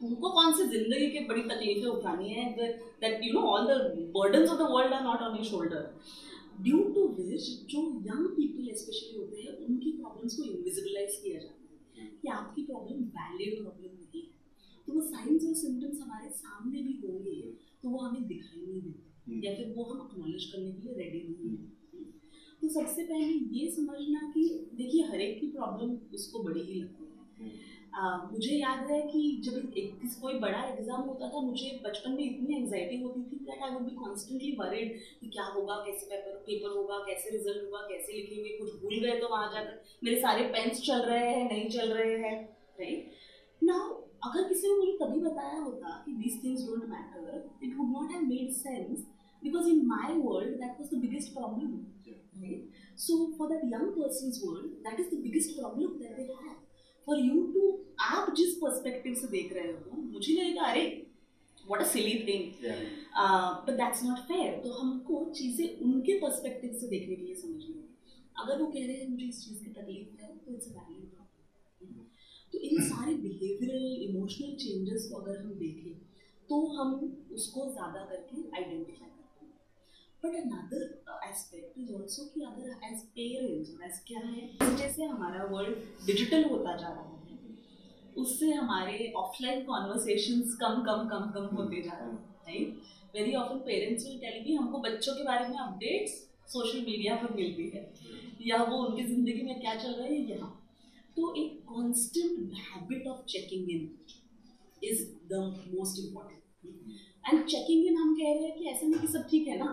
तुमको 0.00 0.30
कौन 0.30 0.52
सी 0.54 0.64
ज़िंदगी 0.68 1.10
की 1.10 1.24
बड़ी 1.26 1.42
तकलीफें 1.44 1.88
उठानी 1.88 2.28
है? 2.28 2.44
That 2.54 3.20
you 3.24 3.32
know 3.32 3.40
all 3.48 3.66
the 3.68 3.76
burdens 4.16 4.50
of 4.50 4.58
the 4.58 4.70
world 4.70 4.94
are 4.94 5.02
not 5.04 5.22
on 5.22 5.36
your 5.36 5.44
shoulder 5.46 5.92
due 6.62 6.82
to 6.94 7.06
which 7.18 7.50
जो 7.70 7.82
यंग 8.06 8.26
पीपल 8.36 8.72
स्पेशली 8.74 9.18
होते 9.18 9.42
हैं, 9.42 9.56
उनकी 9.58 9.92
प्रॉब्लम्स 9.92 10.36
को 10.36 10.44
इनविजिबलाइज 10.44 11.20
किया 11.22 11.38
जाता 11.38 11.54
है। 11.54 11.63
कि 11.96 12.28
आपकी 12.28 12.62
प्रॉब्लम 12.62 13.04
वैलिड 13.16 13.62
प्रॉब्लम 13.62 13.90
नहीं 13.90 14.22
है। 14.22 14.28
तो 14.86 14.92
वो 14.92 15.00
साइंस 15.00 15.44
और 15.44 15.54
सिम्टम्स 15.54 16.00
हमारे 16.00 16.30
सामने 16.30 16.82
भी 16.82 17.00
होंगे 17.04 17.40
तो 17.82 17.90
वो 17.90 17.98
हमें 17.98 18.26
दिखाई 18.26 18.66
नहीं 18.66 18.80
देते। 18.80 19.32
हम्म। 19.32 19.44
या 19.44 19.54
फिर 19.54 19.74
वो 19.76 19.84
हम 19.84 20.00
अक्नॉलेज 20.00 20.44
करने 20.44 20.72
के 20.72 20.82
लिए 20.82 20.94
रेडी 20.94 21.22
नहीं 21.28 21.56
है 21.56 21.72
तो 22.62 22.68
सबसे 22.68 23.04
पहले 23.04 23.32
ये 23.58 23.70
समझना 23.70 24.32
कि 24.34 24.68
देखिए 24.74 25.02
हर 25.02 25.20
एक 25.20 25.40
की 25.40 25.46
प्रॉब्लम 25.46 25.96
उसको 26.14 26.42
बड़ी 26.42 26.60
ही 26.60 26.74
लगती 26.74 27.04
है। 27.04 27.52
मुझे 27.96 28.54
याद 28.56 28.90
है 28.90 29.00
कि 29.08 29.20
जब 29.44 29.76
एक 29.78 30.00
कोई 30.22 30.38
बड़ा 30.40 30.62
एग्ज़ाम 30.64 31.00
होता 31.00 31.28
था, 31.28 31.40
मुझे 31.40 31.68
बचपन 31.84 32.12
में 32.12 32.22
इतनी 32.24 32.56
एंजाइटी 32.56 33.00
होती 33.02 33.22
थी 33.22 33.36
that 33.44 33.62
I 33.62 33.70
would 33.74 33.82
be 33.82 33.94
constantly 33.96 34.50
worried 34.60 34.98
कि 35.20 35.28
क्या 35.28 35.44
होगा, 35.44 35.74
कैसे 35.86 36.06
पेपर 36.06 36.36
पेपर 36.46 36.76
होगा, 36.76 36.98
कैसे 37.06 37.30
रिज़ल्ट 37.36 37.64
होगा, 37.64 37.86
कैसे 37.88 38.12
लिखेंगे, 38.12 38.56
कुछ 38.58 38.80
भूल 38.82 38.98
गए 39.04 39.18
तो 39.20 39.28
वहाँ 39.30 39.52
जाकर 39.54 39.82
मेरे 40.04 40.20
सारे 40.20 40.44
पेन्स 40.56 40.80
चल 40.86 41.02
रहे 41.02 41.28
हैं, 41.28 41.48
नहीं 41.52 41.68
चल 41.70 41.92
रहे 41.92 42.18
हैं 42.26 42.36
राइट 42.80 43.10
नाउ 43.62 43.90
अगर 44.30 44.48
किसी 44.48 44.68
ने 44.68 44.74
मुझे 44.78 44.92
तभी 45.02 45.20
बताया 45.20 45.60
होता 45.60 46.02
कि 46.06 46.12
this 46.22 46.42
things 46.44 46.66
don't 46.66 46.84
matter 46.90 47.50
it 47.64 47.76
would 47.78 47.92
not 47.92 48.10
have 48.12 48.26
made 48.28 48.52
sense 48.62 49.04
because 49.42 49.66
in 49.70 49.80
my 49.86 50.10
world 50.26 50.52
that 50.60 50.78
was 50.80 50.90
the 50.90 50.98
biggest 51.00 51.32
problem, 51.32 51.72
right? 52.42 52.62
So, 52.96 53.16
for 53.36 53.48
that 53.50 53.64
young 53.72 53.90
person's 53.96 54.38
world, 54.44 54.70
that 54.84 55.02
is 55.02 55.10
the 55.10 55.18
biggest 55.24 55.58
problem 55.58 55.98
that 56.00 56.16
they 56.16 56.28
have 56.28 56.63
for 57.06 57.18
you 57.18 57.42
to 57.54 57.70
आप 58.02 58.34
जिस 58.36 58.54
perspective 58.56 59.14
से 59.14 59.28
देख 59.28 59.52
रहे 59.52 59.72
हो 59.72 60.02
मुझे 60.02 60.32
लगेगा 60.32 60.62
अरे 60.64 60.84
what 61.64 61.80
a 61.80 61.86
silly 61.88 62.14
thing 62.28 62.66
but 63.66 63.70
that's 63.72 64.02
not 64.04 64.18
fair 64.28 64.60
तो 64.60 64.72
हमको 64.72 65.24
चीज़ें 65.34 65.80
उनके 65.82 66.18
पर्सपेक्टिव 66.20 66.72
से 66.80 66.88
देखने 66.88 67.14
के 67.14 67.22
लिए 67.22 67.34
समझनी 67.36 67.72
है 67.72 67.82
अगर 68.36 68.60
वो 68.60 68.66
कह 68.68 68.86
रहे 68.86 68.96
हैं 68.96 69.08
मुझे 69.08 69.26
इस 69.26 69.44
चीज़ 69.44 69.64
की 69.64 69.70
तकलीफ़ 69.72 70.22
है 70.22 70.36
तो 70.36 70.54
इट्स 70.54 70.68
वैल्यू 70.68 71.04
तो 72.54 72.58
इन 72.60 72.82
सारे 72.84 73.14
बिहेवियरल 73.16 73.86
इमोशनल 74.02 74.54
चेंजेस 74.56 75.08
को 75.12 75.18
अगर 75.18 75.38
हम 75.38 75.54
देखें 75.56 75.92
तो 76.48 76.60
हम 76.72 76.92
उसको 77.32 77.70
ज़्यादा 77.72 78.04
करके 78.04 78.42
identify 78.56 79.08
but 80.24 80.36
another 80.36 80.82
aspect 81.28 81.78
is 81.78 81.92
also 81.94 82.24
कि 82.34 82.40
अगर 82.42 82.68
एज 82.90 83.00
पेरेंट्स 83.16 83.70
और 83.70 83.84
एज 83.86 83.98
क्या 84.06 84.20
है? 84.20 84.76
जैसे 84.76 85.04
हमारा 85.04 85.44
वर्ल्ड 85.50 86.06
डिजिटल 86.06 86.44
होता 86.50 86.76
जा 86.76 86.88
रहा 86.88 87.02
है 87.02 87.12
उससे 88.16 88.50
हमारे 88.52 89.12
ऑफलाइन 89.16 89.64
कॉन्वर्सेशंस 89.64 90.56
कम 90.60 90.82
कम 90.82 91.08
कम 91.08 91.30
कम 91.34 91.46
होते 91.56 91.80
जा 91.82 91.92
रहे 91.92 92.08
हैं 92.08 92.18
right 92.46 92.82
very 93.14 93.34
often 93.36 93.58
parents 93.66 94.04
will 94.06 94.18
tell 94.18 94.42
कि 94.44 94.54
हमको 94.54 94.78
बच्चों 94.80 95.14
के 95.14 95.24
बारे 95.24 95.48
में 95.48 95.56
अपडेट्स 95.58 96.12
सोशल 96.52 96.80
मीडिया 96.80 97.16
पर 97.16 97.34
मिलती 97.34 97.68
है। 97.74 97.82
या 98.46 98.62
वो 98.62 98.76
उनकी 98.84 99.04
ज़िंदगी 99.04 99.42
में 99.42 99.60
क्या 99.60 99.74
चल 99.74 99.92
रहा 99.92 100.06
है? 100.06 100.20
यहाँ। 100.30 100.50
तो 101.16 101.34
एक 101.34 101.60
constant 101.66 102.52
habit 102.60 103.06
of 103.06 103.24
checking 103.32 103.70
in 103.70 103.88
is 104.82 105.04
the 105.32 105.42
most 105.74 106.04
important 106.04 106.42
and 107.26 107.44
checking 107.46 107.86
in 107.86 107.96
हम 107.96 108.14
कह 108.14 108.32
रहे 108.32 108.48
हैं 108.48 108.58
कि 108.58 108.64
ऐसा 108.66 108.86
नहीं 108.86 109.00
कि 109.00 109.12
सब 109.12 109.26
ठीक 109.30 109.48
है 109.48 109.58
ना? 109.58 109.70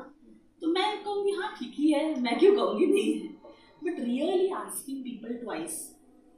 हाँ 1.94 2.04
मैं 2.22 2.38
क्यों 2.40 2.56
कहूँगी? 2.56 2.86
नहीं 2.88 3.14
है। 3.14 3.28
But 3.84 4.00
really 4.00 4.48
asking 4.56 5.04
people 5.04 5.34
twice 5.36 5.78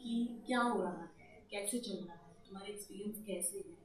कि 0.01 0.27
क्या 0.47 0.61
हो 0.61 0.81
रहा 0.81 1.09
है 1.19 1.41
कैसे 1.51 1.79
चल 1.79 1.97
रहा 1.97 2.15
है 2.15 2.35
तुम्हारा 2.47 2.69
एक्सपीरियंस 2.73 3.23
कैसे 3.27 3.57
है? 3.57 3.77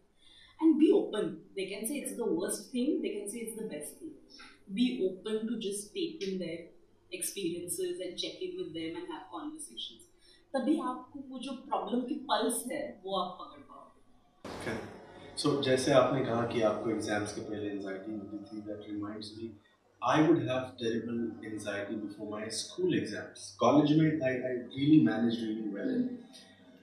And 0.60 0.74
be 0.78 0.90
open 0.92 1.28
they 1.56 1.66
can 1.66 1.86
say 1.86 1.98
it's 1.98 2.16
the 2.16 2.28
worst 2.40 2.74
thing 2.74 3.00
they 3.02 3.08
can 3.08 3.28
say 3.30 3.38
it's 3.40 3.58
the 3.58 3.68
best 3.70 4.02
thing 4.02 4.74
be 4.76 4.86
open 5.06 5.46
to 5.48 5.54
just 5.68 5.92
take 5.94 6.28
in 6.28 6.38
their 6.38 7.14
experiences 7.14 8.00
and 8.00 8.16
check 8.16 8.42
in 8.42 8.56
with 8.58 8.72
them 8.72 8.96
and 8.96 9.10
have 9.12 9.22
conversations 9.32 10.06
तभी 10.54 10.78
आपको 10.90 11.20
वो 11.28 11.38
जो 11.38 11.52
problem 11.68 12.00
की 12.00 12.14
pulse 12.30 12.64
है 12.72 12.82
वो 13.04 13.16
आप 13.16 13.38
पकड़ 13.40 13.62
पाओगे। 13.62 14.76
सो 15.36 15.48
so, 15.48 15.62
जैसे 15.64 15.92
आपने 15.92 16.24
कहा 16.24 16.46
कि 16.52 16.60
आपको 16.68 16.90
एग्ज़ाम्स 16.90 17.34
के 17.34 17.40
पहले 17.40 17.70
एंजाइटी 17.70 18.12
होती 18.12 18.38
थी 18.44 18.60
that 18.68 18.90
reminds 18.90 19.32
me 19.38 19.50
I 20.05 20.21
would 20.21 20.45
have 20.47 20.77
terrible 20.77 21.31
anxiety 21.45 21.95
before 21.95 22.29
my 22.29 22.47
school 22.49 22.93
exams. 22.93 23.55
College 23.59 23.91
में 23.99 24.21
I, 24.21 24.31
I 24.31 24.53
really 24.77 25.01
managed 25.01 25.41
really 25.41 25.69
well. 25.69 25.85
Mm. 25.85 26.17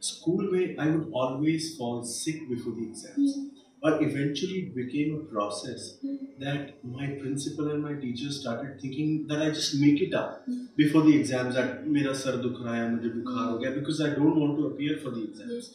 School 0.00 0.50
में 0.52 0.78
I 0.78 0.90
would 0.90 1.10
always 1.12 1.76
fall 1.76 2.02
sick 2.02 2.48
before 2.48 2.72
the 2.72 2.86
exams. 2.88 3.36
Mm. 3.36 3.50
But 3.82 4.02
eventually 4.02 4.56
it 4.60 4.74
became 4.74 5.14
a 5.16 5.20
process 5.32 5.98
mm. 6.04 6.16
that 6.38 6.82
my 6.84 7.08
principal 7.20 7.70
and 7.70 7.82
my 7.82 7.94
teachers 7.94 8.40
started 8.40 8.80
thinking 8.80 9.26
that 9.28 9.42
I 9.42 9.50
just 9.50 9.78
make 9.80 10.00
it 10.00 10.14
up 10.14 10.48
mm. 10.48 10.68
before 10.76 11.02
the 11.02 11.14
exams 11.18 11.54
that 11.60 11.86
मेरा 11.98 12.12
सर 12.24 12.36
दुख 12.42 12.64
रहा 12.64 12.76
है 12.76 12.90
मुझे 12.96 13.14
बुखार 13.20 13.50
हो 13.50 13.58
गया 13.58 13.76
because 13.78 14.02
I 14.08 14.10
don't 14.18 14.42
want 14.44 14.58
to 14.58 14.66
appear 14.72 14.98
for 15.04 15.10
the 15.10 15.24
exams. 15.28 15.72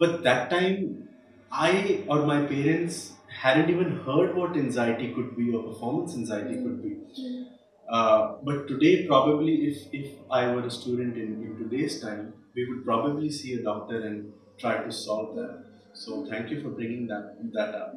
But 0.00 0.22
that 0.24 0.50
time 0.50 1.08
I 1.52 2.04
or 2.08 2.24
my 2.26 2.40
parents 2.54 3.12
hadn't 3.38 3.70
even 3.70 3.98
heard 4.06 4.34
what 4.36 4.56
anxiety 4.56 5.12
could 5.14 5.36
be 5.36 5.52
or 5.54 5.62
performance 5.62 6.14
anxiety 6.14 6.56
could 6.62 6.82
be. 6.82 6.92
Uh, 7.88 8.36
but 8.42 8.66
today, 8.68 9.06
probably, 9.06 9.66
if, 9.66 9.86
if 9.92 10.12
I 10.30 10.52
were 10.54 10.66
a 10.66 10.70
student 10.70 11.16
in, 11.16 11.42
in 11.42 11.56
today's 11.58 12.00
time, 12.00 12.32
we 12.54 12.68
would 12.68 12.84
probably 12.84 13.30
see 13.30 13.54
a 13.54 13.62
doctor 13.62 14.00
and 14.06 14.32
try 14.58 14.82
to 14.82 14.90
solve 14.90 15.36
that. 15.36 15.64
So, 15.92 16.26
thank 16.26 16.50
you 16.50 16.62
for 16.62 16.70
bringing 16.70 17.06
that, 17.08 17.36
that 17.52 17.74
up. 17.74 17.94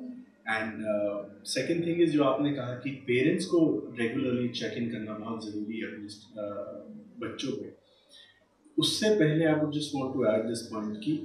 And 0.49 0.83
second 1.53 1.85
thing 1.85 2.01
is 2.01 2.11
जो 2.11 2.23
आपने 2.23 2.51
कहा 2.55 2.73
कि 2.83 2.89
parents 3.07 3.45
को 3.53 3.59
regularly 3.99 4.47
check 4.59 4.77
in 4.81 4.89
करना 4.91 5.17
बहुत 5.23 5.45
ज़रूरी 5.45 5.79
है 5.79 5.87
अपने 5.87 7.25
बच्चों 7.25 7.51
पे 7.57 7.73
उससे 8.83 9.09
पहले 9.19 9.45
I 9.45 9.59
would 9.61 9.73
just 9.73 9.95
want 9.95 10.13
to 10.13 10.25
add 10.33 10.47
this 10.47 10.61
point 10.73 10.97
कि 11.03 11.15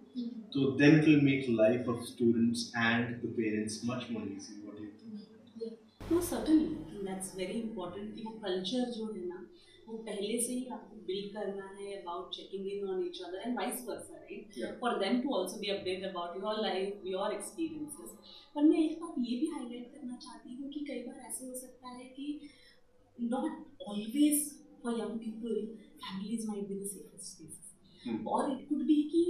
तो 0.54 0.70
then 0.78 1.00
will 1.00 1.20
make 1.22 1.46
life 1.52 1.88
of 1.88 2.04
students 2.06 2.70
and 2.76 3.06
the 3.22 3.32
parents 3.36 3.80
much 3.84 4.06
more 4.10 4.26
easy 4.26 4.60
what 4.60 4.80
you 4.80 4.90
think 5.00 6.10
तो 6.10 6.20
सर्टेनली 6.22 7.04
दैट्स 7.04 7.34
वेरी 7.36 7.58
इंपॉर्टेंट 7.60 8.14
कि 8.14 8.22
वो 8.24 8.38
कल्चर 8.42 8.90
जो 8.98 9.06
है 9.06 9.26
ना 9.28 9.46
वो 9.86 9.96
पहले 9.98 10.38
से 10.40 10.52
ही 10.52 10.64
आपको 10.72 10.96
बिल्ड 11.06 11.32
करना 11.32 11.66
है 11.78 11.92
about 11.94 12.34
checking 12.34 12.66
in 12.68 12.88
on 12.88 13.04
each 13.06 13.20
other 13.22 13.42
and 13.46 13.56
vice 13.56 13.84
versa 13.88 14.16
right 14.16 14.78
for 14.80 14.98
them 14.98 15.20
to 15.20 15.34
also 15.36 15.60
be 15.60 15.70
update 15.70 16.04
about 16.04 16.36
your 16.36 16.60
life 16.62 17.06
your 17.06 17.32
experiences 17.32 18.16
पर 18.54 18.62
मैं 18.64 18.78
एक 18.78 19.00
बात 19.00 19.14
ये 19.20 19.38
भी 19.40 19.46
हाईलाइट 19.48 19.94
करना 19.94 20.16
चाहती 20.18 20.54
हूँ 20.54 20.70
कि 20.70 20.84
कई 20.84 21.02
बार 21.02 21.26
ऐसे 21.26 21.46
हो 21.46 21.54
सकता 21.56 21.88
है 21.90 22.04
कि 22.10 22.40
not 23.16 23.88
always 23.88 24.50
for 24.84 24.98
young 25.00 25.18
people 25.18 25.66
families 25.98 26.46
might 26.48 26.68
be 26.68 26.74
the 26.74 26.86
safest 26.86 27.26
spaces 27.26 28.26
और 28.28 28.52
इट 28.52 28.68
कुड 28.68 28.82
बी 28.84 29.02
कि 29.10 29.24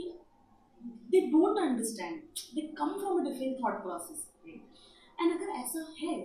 they 1.10 1.20
don't 1.28 1.58
understand 1.58 2.22
they 2.54 2.66
come 2.78 2.98
from 2.98 3.20
a 3.20 3.24
different 3.24 3.58
thought 3.58 3.82
process 3.82 4.26
and 4.46 5.32
अगर 5.32 5.50
ऐसा 5.54 5.86
है 5.98 6.16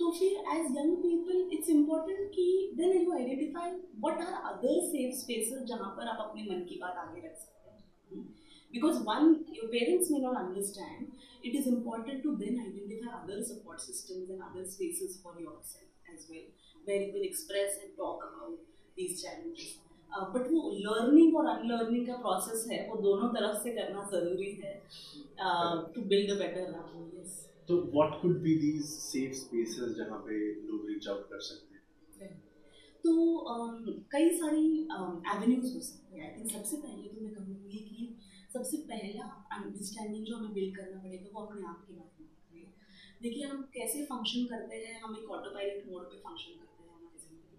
तो 0.00 0.10
फिर 0.18 0.32
as 0.54 0.66
young 0.76 0.96
people 0.96 1.48
it's 1.52 1.68
important 1.70 2.28
कि 2.30 2.46
then 2.76 3.02
you 3.02 3.12
identify 3.12 3.70
what 4.04 4.20
are 4.22 4.32
other 4.52 4.80
safe 4.86 5.14
spaces 5.20 5.62
जहाँ 5.68 5.94
पर 5.96 6.08
आप 6.08 6.18
अपने 6.28 6.42
मन 6.50 6.64
की 6.68 6.78
बात 6.82 6.96
आगे 6.98 7.26
रख 7.26 7.36
सकते 7.36 7.70
हैं। 7.70 8.24
Because 8.72 8.98
when 9.08 9.34
your 9.56 9.70
parents 9.70 10.10
may 10.10 10.18
not 10.18 10.36
understand 10.36 11.06
it 11.46 11.54
is 11.54 11.68
important 11.68 12.22
to 12.22 12.34
then 12.36 12.60
identify 12.60 13.22
other 13.22 13.42
support 13.44 13.80
system 13.80 14.32
and 14.32 14.42
other 14.42 14.64
spaces 14.74 15.22
for 15.22 15.42
yourself 15.64 16.12
as 16.14 16.26
well 16.30 16.46
where 16.88 17.02
you 17.02 17.12
will 17.12 17.24
express 17.24 17.80
and 17.82 17.96
talk 17.96 18.22
about 18.24 18.58
these 18.96 19.22
challenges 19.22 19.74
but 20.34 20.46
वो 20.50 20.70
learning 20.74 21.36
और 21.36 21.46
unlearning 21.46 22.06
का 22.06 22.14
process 22.16 22.66
है, 22.70 22.78
वो 22.88 22.96
दोनों 23.02 23.28
तरफ़ 23.30 23.62
से 23.62 23.70
करना 23.70 24.08
ज़रूरी 24.12 24.50
है 24.62 24.72
to 25.94 26.02
build 26.12 26.30
a 26.30 26.38
better 26.38 26.70
life 26.70 26.94
तो 27.68 27.76
what 27.94 28.20
could 28.22 28.42
be 28.42 28.54
these 28.56 28.84
safe 28.84 29.32
spaces 29.34 29.96
जहाँ 29.96 30.18
पे 30.18 30.38
लोग 30.66 30.88
रीच 30.88 31.08
आउट 31.08 31.28
कर 31.30 31.40
सकते 31.40 31.74
हैं? 31.74 32.34
तो 33.04 33.10
um, 33.52 34.02
कई 34.12 34.30
सारी 34.30 34.66
एवेन्यूज 35.34 35.66
um, 35.66 35.74
हो 35.74 35.80
सकती 35.80 36.18
हैं। 36.18 36.30
आई 36.30 36.38
थिंक 36.38 36.50
सबसे 36.52 36.76
पहले 36.76 37.08
तो 37.08 37.20
मैं 37.20 37.34
कहूँगी 37.34 37.78
कि 37.78 38.16
सबसे 38.52 38.76
पहला 38.76 39.24
अंडरस्टैंडिंग 39.52 40.24
जो 40.24 40.36
हमें 40.36 40.52
बिल्ड 40.54 40.76
करना 40.76 41.02
पड़ेगा 41.02 41.30
वो 41.34 41.46
अपने 41.46 41.66
आप 41.66 41.84
के 41.88 41.94
बारे 41.94 42.04
में 42.10 42.16
देखिए 43.22 43.44
हम 43.44 43.62
कैसे 43.74 44.04
फ़ंक्शन 44.04 44.44
करते 44.44 44.76
हैं? 44.76 45.00
हम 45.02 45.16
एक 45.16 45.30
ऑटो 45.30 45.50
पायलट 45.50 45.86
मोड 45.88 46.02
पे 46.02 46.16
फ़ंक्शन 46.18 46.58
करते 46.58 46.82
हैं 46.82 46.90
हमारी 46.94 47.18
ज़िंदगी 47.18 47.58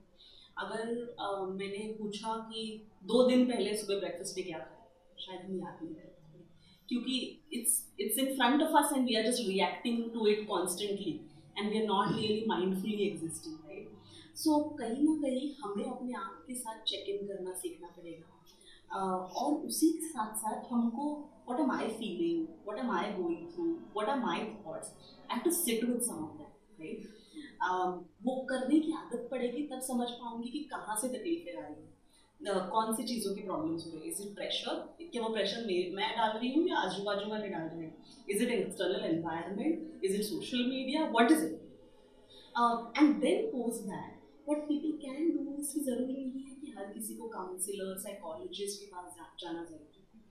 अगर 0.57 1.15
आ, 1.19 1.45
मैंने 1.61 1.95
पूछा 1.99 2.35
कि 2.51 2.61
दो 3.03 3.27
दिन 3.29 3.45
पहले 3.45 3.77
सुबह 3.77 3.99
ब्रेकफास्ट 3.99 4.37
में 4.37 4.45
क्या 4.45 4.59
खाया? 4.59 4.85
शायद 5.19 5.41
हम 5.41 5.59
याद 5.59 5.83
नहीं 5.83 5.95
करते 5.95 6.16
क्योंकि 6.89 7.17
it's 7.53 7.73
it's 7.99 8.17
in 8.17 8.33
front 8.35 8.63
of 8.63 8.77
us 8.83 8.93
and 8.97 9.07
we 9.07 9.15
are 9.15 9.27
just 9.27 9.47
reacting 9.47 10.03
to 10.13 10.27
it 10.27 10.47
constantly 10.47 11.19
and 11.57 11.69
we 11.69 11.79
are 11.79 11.85
not 11.85 12.15
really 12.15 12.45
mindfully 12.47 13.03
existing 13.07 13.55
right 13.67 14.35
so 14.37 14.59
कहीं 14.79 15.03
ना 15.03 15.15
कहीं 15.21 15.53
हमें 15.61 15.85
अपने 15.91 16.13
आप 16.13 16.43
के 16.47 16.55
साथ 16.55 16.83
चेक 16.89 17.09
इन 17.09 17.27
करना 17.27 17.53
सीखना 17.53 17.87
पड़ेगा। 17.87 18.33
uh, 18.97 19.19
और 19.39 19.53
उसी 19.67 19.91
के 19.91 20.07
साथ 20.07 20.35
साथ 20.35 20.71
हमको 20.71 21.05
what 21.47 21.59
am 21.63 21.69
I 21.71 21.85
feeling, 21.99 22.39
what 22.67 22.79
am 22.79 22.89
I 22.91 23.03
what 23.97 24.09
are 24.13 24.19
my 24.21 24.39
thoughts. 24.63 24.89
I 25.29 25.33
have 25.33 25.43
to 25.43 25.51
sit 25.51 25.83
with 25.89 26.01
some 26.07 26.23
of 26.23 26.31
that, 26.39 26.53
right? 26.79 27.05
Um, 27.67 27.93
वो 28.23 28.35
करने 28.49 28.79
की 28.79 28.91
आदत 28.91 29.27
पड़ेगी 29.31 29.67
तब 29.67 29.79
समझ 29.79 30.09
पाऊँगी 30.09 30.49
कि 30.49 30.59
कहाँ 30.71 30.95
से 31.01 31.07
तकलीफें 31.07 31.57
आ 31.57 31.67
रही 31.67 31.75
हैं। 31.75 31.96
कौन 32.41 32.95
सी 32.95 33.03
चीज़ों 33.03 33.33
की 33.35 33.41
प्रॉब्लम्स 33.43 33.85
हो 33.85 33.91
रही 33.91 34.01
है? 34.01 34.07
इज़ 34.07 34.21
इट 34.23 34.33
प्रेशर 34.35 34.75
क्या 35.01 35.21
वो 35.21 35.29
प्रेशर 35.29 35.65
मैं 35.95 36.09
डाल 36.17 36.37
रही 36.37 36.53
हूँ 36.53 36.67
या 36.69 36.77
आजू 36.77 37.03
बाजू 37.03 37.29
वाले 37.29 37.47
डाल 37.47 37.67
रहे 37.67 37.85
हैं? 37.85 38.05
Is 38.29 38.43
it 38.43 38.49
external 38.49 39.05
environment 39.05 40.03
is 40.05 40.15
it 40.15 40.21
social 40.23 40.65
media 40.69 41.05
what 41.15 41.31
is 41.31 41.45
it 41.45 41.53
and 42.97 43.15
then 43.21 43.47
pose 43.47 43.79
that 43.87 44.49
what 44.49 44.57
people 44.67 44.91
can 44.97 45.31
do 45.37 45.55
इसकी 45.61 45.79
ज़रूरी 45.79 46.13
नहीं 46.13 46.43
है 46.43 46.55
कि 46.55 46.73
हर 46.77 46.93
किसी 46.93 47.15
को 47.15 47.27
काउंसिलर 47.27 47.97
साइकोलॉजिस्ट 47.99 48.79
के 48.81 48.85
पास 48.85 49.15
जाना 49.41 49.63
ज़रूरी 49.63 50.05
है। 50.13 50.21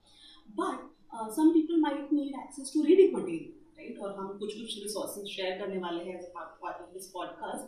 But 0.61 1.33
some 1.37 1.51
people 1.51 1.81
might 1.81 2.13
need 2.13 2.39
access 2.41 2.73
to 2.75 2.83
reading 2.83 3.17
material 3.17 3.53
right 3.79 3.99
और 3.99 4.15
हम 4.19 4.39
कुछ 4.39 4.55
कुछ 4.55 4.83
रिसोर्सेज 4.83 5.27
शेयर 5.37 5.59
करने 5.59 5.79
वाले 5.79 6.05
हैं 6.05 6.23
पार्ट 6.35 6.81
ऑफ़ 6.83 6.93
दिस 6.93 7.11
पॉडकास्ट 7.11 7.65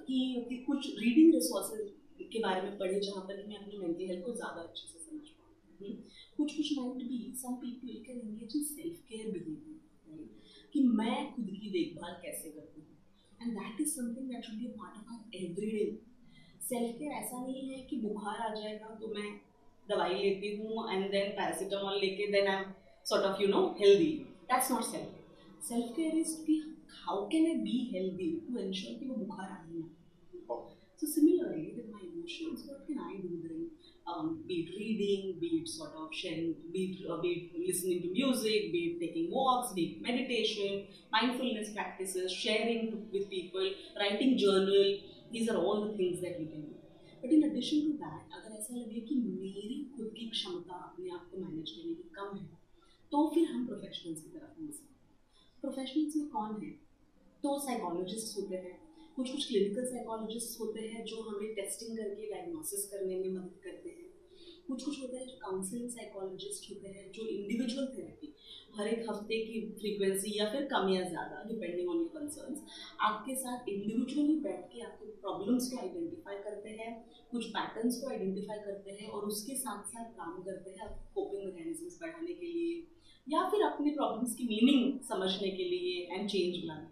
कि 0.00 0.64
कुछ 0.66 0.90
रीडिंग 0.98 1.34
रिसोर्सेज 1.34 1.92
के 2.22 2.38
बारे 2.38 2.62
में 2.62 2.78
पढ़े 2.78 3.00
जहाँ 3.00 3.22
पर 3.22 3.46
मैं 3.48 3.56
अपनी 3.56 3.78
मेंटल 3.78 4.04
हेल्थ 4.04 4.24
को 4.24 4.32
ज़्यादा 4.32 4.62
अच्छे 4.62 4.86
से 4.88 4.98
समझ 4.98 5.28
पाऊँ। 5.28 5.92
कुछ 6.36 6.56
कुछ 6.56 6.78
माइंड 6.78 7.02
भी 7.08 7.32
some 7.36 7.54
people 7.54 8.02
can 8.06 8.18
engage 8.18 8.56
in 8.56 8.64
self 8.64 9.00
care 9.08 9.30
behavior 9.32 10.28
कि 10.72 10.80
मैं 10.80 11.34
खुद 11.34 11.46
की 11.46 11.70
देखभाल 11.70 12.12
कैसे 12.12 12.50
करती 12.50 12.80
हूँ। 12.80 12.96
And 13.42 13.58
that 13.58 13.80
is 13.80 13.88
something 13.88 14.30
that 14.30 14.44
should 14.44 14.58
be 14.58 14.66
part 14.66 14.98
of 14.98 15.12
our 15.12 15.36
everyday 15.36 15.98
self 16.68 16.98
care 16.98 17.12
ऐसा 17.12 17.46
नहीं 17.46 17.68
है 17.68 17.82
कि 17.82 17.96
बुखार 17.96 18.40
आ 18.40 18.54
जाएगा 18.54 18.94
तो 18.94 19.08
मैं 19.08 19.40
दवाई 19.88 20.14
लेती 20.14 20.56
हूँ 20.56 20.92
एंड 20.92 21.10
देन 21.10 21.30
पैरासीटामोल 21.30 22.00
लेके 22.00 22.30
then 22.32 22.46
I 22.46 22.62
am 22.62 22.72
sort 23.04 23.24
of 23.24 23.42
you 23.42 23.48
know 23.48 23.76
healthy 23.80 24.12
that's 24.52 24.70
not 24.70 24.82
self 24.82 25.04
care 25.04 25.62
self 25.68 25.96
care 25.96 26.16
is 26.16 26.34
कि 26.46 26.62
how 27.04 27.28
can 27.28 27.46
I 27.46 27.54
be 27.54 27.90
healthy 27.94 28.30
to 28.48 28.58
ensure 28.58 28.98
कि 28.98 29.06
वो 29.06 29.14
बुखार 29.14 29.50
आ 29.50 29.64
ही? 29.64 29.78
ना 29.78 29.90
So 31.02 31.06
similarly 31.06 31.74
with 31.76 31.88
emotions, 32.26 32.64
what 32.66 32.86
can 32.86 32.98
I 32.98 33.20
do 33.20 33.40
then? 33.42 33.70
Um, 34.06 34.42
be 34.46 34.54
it 34.54 34.78
reading, 34.78 35.38
be 35.40 35.46
it 35.58 35.68
sort 35.68 35.90
of 35.96 36.08
sharing, 36.12 36.54
be 36.72 36.98
it, 37.00 37.10
uh, 37.10 37.20
be 37.20 37.50
it 37.54 37.68
listening 37.68 38.02
to 38.02 38.12
music, 38.12 38.72
be 38.72 38.96
it 38.96 39.00
taking 39.00 39.30
walks, 39.30 39.72
be 39.72 39.82
it 39.82 40.02
meditation, 40.02 40.86
mindfulness 41.10 41.70
practices, 41.70 42.32
sharing 42.32 43.08
with 43.12 43.28
people, 43.30 43.68
writing 43.98 44.38
journal. 44.38 44.98
These 45.32 45.48
are 45.50 45.56
all 45.56 45.88
the 45.88 45.96
things 45.96 46.20
that 46.20 46.38
we 46.38 46.46
can 46.46 46.62
do. 46.62 46.72
But 47.20 47.32
in 47.32 47.44
addition 47.44 47.80
to 47.82 47.92
that 48.00 48.34
अगर 48.38 48.56
ऐसा 48.56 48.74
लगे 48.74 49.00
कि 49.06 49.14
मेरी 49.14 49.76
खुद 49.94 50.10
की 50.16 50.26
क्षमता 50.30 50.74
अपने 50.88 51.10
आप 51.14 51.30
को 51.30 51.38
मैनेज 51.44 51.70
करने 51.76 51.94
की 51.94 52.08
कम 52.16 52.36
है 52.36 52.58
तो 53.12 53.22
फिर 53.34 53.48
हम 53.52 53.64
प्रोफेशनल्स 53.66 54.20
की 54.22 54.28
तरफ़ 54.34 54.60
मुड़ 54.62 54.72
सकते 54.72 55.60
प्रोफेशनल्स 55.62 56.16
में 56.16 56.28
कौन 56.34 56.60
है 56.64 56.70
तो 57.44 57.58
साइकोलॉजिस्ट 57.66 58.36
होते 58.38 58.56
हैं 58.66 58.76
कुछ 59.16 59.30
कुछ 59.30 59.46
क्लिनिकल 59.48 59.84
साइकोलॉजिस्ट 59.86 60.60
होते 60.60 60.80
हैं 60.80 61.04
जो 61.04 61.20
हमें 61.22 61.54
टेस्टिंग 61.54 61.96
करके 61.98 62.30
डायग्नोसिस 62.30 62.86
करने 62.90 63.18
में 63.20 63.28
मदद 63.30 63.60
करते 63.64 63.88
हैं। 63.88 64.04
कुछ 64.68 64.82
कुछ 64.84 65.00
होते 65.02 65.16
हैं 65.16 65.26
जो 65.26 65.36
काउंसलिंग 65.42 65.88
साइकोलॉजिस्ट 65.90 66.70
होते 66.70 66.88
हैं 66.88 67.10
जो 67.12 67.26
इंडिविजुअल 67.28 67.86
थेरेपी 67.96 68.34
हर 68.78 68.88
एक 68.88 69.06
हफ़्ते 69.10 69.38
की 69.44 69.60
फ्रीक्वेंसी 69.78 70.38
या 70.38 70.48
फिर 70.52 70.64
कम 70.72 70.88
या 70.88 71.02
ज़्यादा 71.08 71.42
डिपेंडिंग 71.48 71.88
ऑन 71.90 71.96
योर 71.96 72.08
कंसर्न्स 72.16 72.62
आपके 73.00 73.34
साथ 73.34 73.68
इंडिविजुअली 73.68 74.34
बैठ 74.40 74.68
के 74.72 74.80
आपके 74.80 75.06
प्रॉब्लम्स 75.22 75.70
को 75.72 75.78
आइडेंटिफाई 75.78 76.36
करते 76.44 76.68
हैं, 76.70 76.92
कुछ 77.30 77.46
पैटर्न्स 77.46 78.00
को 78.00 78.08
आइडेंटिफाई 78.10 78.58
करते 78.58 78.90
हैं 78.90 79.06
और 79.06 79.24
उसके 79.24 79.56
साथ 79.56 79.88
साथ 79.92 80.12
काम 80.12 80.42
करते 80.42 80.70
हैं 80.70 80.86
आपको 80.86 81.14
कोपिंग 81.14 81.44
मैकेनिज्म 81.44 81.88
बढ़ाने 82.00 82.34
के 82.34 82.52
लिए 82.52 82.86
या 83.26 83.48
फिर 83.50 83.62
अपने 83.62 83.90
प्रॉब्लम्स 83.90 84.34
की 84.34 84.44
मीनिंग 84.44 85.00
समझने 85.08 85.50
के 85.50 85.64
लिए 85.64 85.94
एंड 86.12 86.28
चेंज 86.30 86.64
लाने 86.64 86.86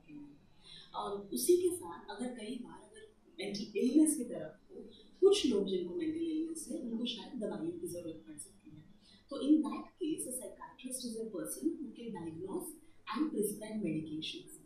और 0.94 1.16
उसी 1.34 1.56
के 1.56 1.70
साथ 1.76 2.10
अगर 2.10 2.34
कई 2.34 2.54
बार 2.64 2.80
अगर 2.80 3.02
मेंटल 3.38 3.78
इलनेस 3.78 4.16
की 4.16 4.24
तरफ़ 4.24 4.74
हो, 4.74 4.82
कुछ 5.22 5.46
लोग 5.46 5.68
जिनको 5.68 5.94
मेंटल 5.94 6.22
इलनेस 6.22 6.66
है, 6.70 6.80
उनको 6.80 7.06
शायद 7.06 7.40
दवाइयों 7.40 7.78
की 7.80 7.86
ज़रूरत 7.88 8.24
पड़ 8.26 8.38
सकती 8.38 8.70
है। 8.70 8.82
तो 9.30 9.40
in 9.40 9.62
that 9.62 9.86
case 10.00 10.28
psychiatrist 10.38 11.06
is 11.06 11.18
a 11.18 11.24
person 11.34 11.76
who 11.80 11.90
can 11.96 12.12
diagnose 12.14 12.74
and 13.08 13.30
prescribe 13.30 13.84
medications 13.84 14.60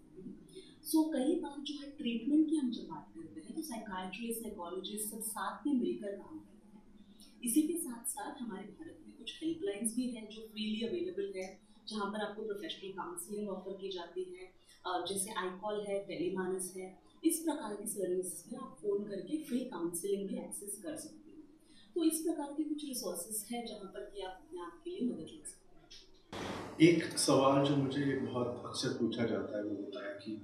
so 0.88 1.02
कई 1.12 1.34
बार 1.40 1.56
जो 1.68 1.74
है 1.78 1.90
ट्रीटमेंट 1.96 2.48
की 2.50 2.56
हम 2.56 2.70
जब 2.72 2.86
बात 2.90 3.10
करते 3.14 3.40
हैं 3.40 3.54
तो 3.56 3.62
साइकाट्रिस्ट 3.62 4.42
साइकोलॉजिस्ट 4.42 5.10
सब 5.10 5.22
साथ 5.22 5.66
में 5.66 5.74
मिलकर 5.74 6.14
काम 6.16 6.38
करते 6.38 6.68
हैं। 6.68 7.40
इसी 7.44 7.62
के 7.62 7.76
साथ 7.78 8.04
साथ 8.10 8.40
हमारे 8.42 8.62
भारत 8.68 9.02
में 9.06 9.16
कुछ 9.16 9.34
हेल्पलाइंस 9.42 9.94
भी 9.96 10.06
हैं 10.10 10.28
जो 10.28 10.46
फ्रीली 10.52 10.86
अवेलेबल 10.86 11.32
है, 11.36 11.48
जहाँ 11.88 12.06
पर 12.12 12.20
आपको 12.20 12.44
प्रोफेशनल 12.44 12.92
काउंसलिंग 12.92 13.48
ऑफ़र 13.48 13.76
की 13.80 13.90
जाती 13.90 14.24
है। 14.30 14.46
जैसे 14.84 15.30
आईकॉल 15.38 15.84
है 15.88 15.98
टेलीमानस 16.06 16.72
है 16.76 16.86
इस 17.24 17.38
प्रकार 17.38 17.74
की 17.74 17.88
सर्विस 17.88 18.44
में 18.52 18.58
आप 18.58 18.76
फ़ोन 18.82 19.04
करके 19.04 19.36
फ्री 19.44 19.58
काउंसलिंग 19.72 20.28
भी 20.28 20.36
एक्सेस 20.38 20.80
कर 20.82 20.96
सकते 20.96 21.30
हैं। 21.30 21.44
तो 21.94 22.04
इस 22.04 22.20
प्रकार 22.22 22.52
के 22.52 22.64
कुछ 22.64 22.84
रिसोर्सेज 22.84 23.44
हैं 23.52 23.64
जहाँ 23.66 23.90
पर 23.94 24.10
कि 24.14 24.22
आप 24.22 24.40
अपने 24.42 24.60
आप 24.60 24.80
के 24.84 24.90
लिए 24.90 25.08
मदद 25.08 25.20
ले 25.20 25.42
सकते 25.46 26.36
हैं। 26.36 26.88
एक 26.88 27.18
सवाल 27.18 27.64
जो 27.64 27.76
मुझे 27.76 28.04
बहुत 28.16 28.62
अक्सर 28.66 28.96
पूछा 28.98 29.26
जाता 29.26 29.56
है 29.58 29.64
वो 29.64 29.76
होता 29.76 30.06
है 30.06 30.14
कि 30.24 30.38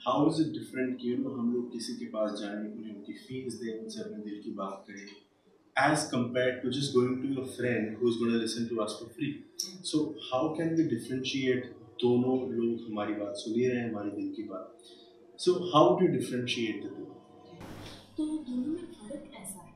हाउ 0.00 0.30
इज़ 0.30 0.40
इट 0.42 0.52
डिफरेंट 0.52 0.98
कि 1.00 1.16
नो 1.16 1.30
हम 1.30 1.52
लोग 1.54 1.72
किसी 1.72 1.96
के 1.96 2.06
पास 2.12 2.38
जाएँ 2.40 2.64
उन्हें 2.66 2.94
उनकी 2.94 3.12
फ़ीस 3.18 3.60
दें 3.62 3.72
उनसे 3.78 4.00
अपने 4.00 4.24
दिल 4.24 4.40
की 4.44 4.50
बात 4.62 4.84
करें 4.88 5.06
as 5.76 6.04
compare 6.12 6.60
to 6.62 6.70
just 6.70 6.94
going 6.94 7.22
to 7.22 7.34
your 7.34 7.46
friend 7.56 7.96
who 7.98 8.08
is 8.08 8.18
going 8.18 8.34
to 8.34 8.40
listen 8.40 8.66
to 8.66 8.76
us 8.84 8.96
for 9.00 9.08
free 9.16 9.34
so 9.90 10.04
how 10.32 10.54
can 10.56 10.74
we 10.76 10.84
differentiate 10.88 11.74
दोनों 12.02 12.34
लोग 12.50 12.84
हमारी 12.86 13.14
बात 13.14 13.34
सुन 13.36 13.54
ही 13.54 13.66
रहे 13.66 13.78
हैं, 13.78 13.88
हमारे 13.90 14.10
दिल 14.10 14.32
की 14.34 14.42
बात। 14.44 14.78
So 15.38 15.52
how 15.72 15.98
to 15.98 16.06
differentiate 16.12 16.84
the 16.84 16.86
तो 18.16 18.24
दोनों 18.26 18.72
में 18.72 18.86
फ़र्क 18.94 19.30
ऐसा 19.36 19.60
है 19.60 19.74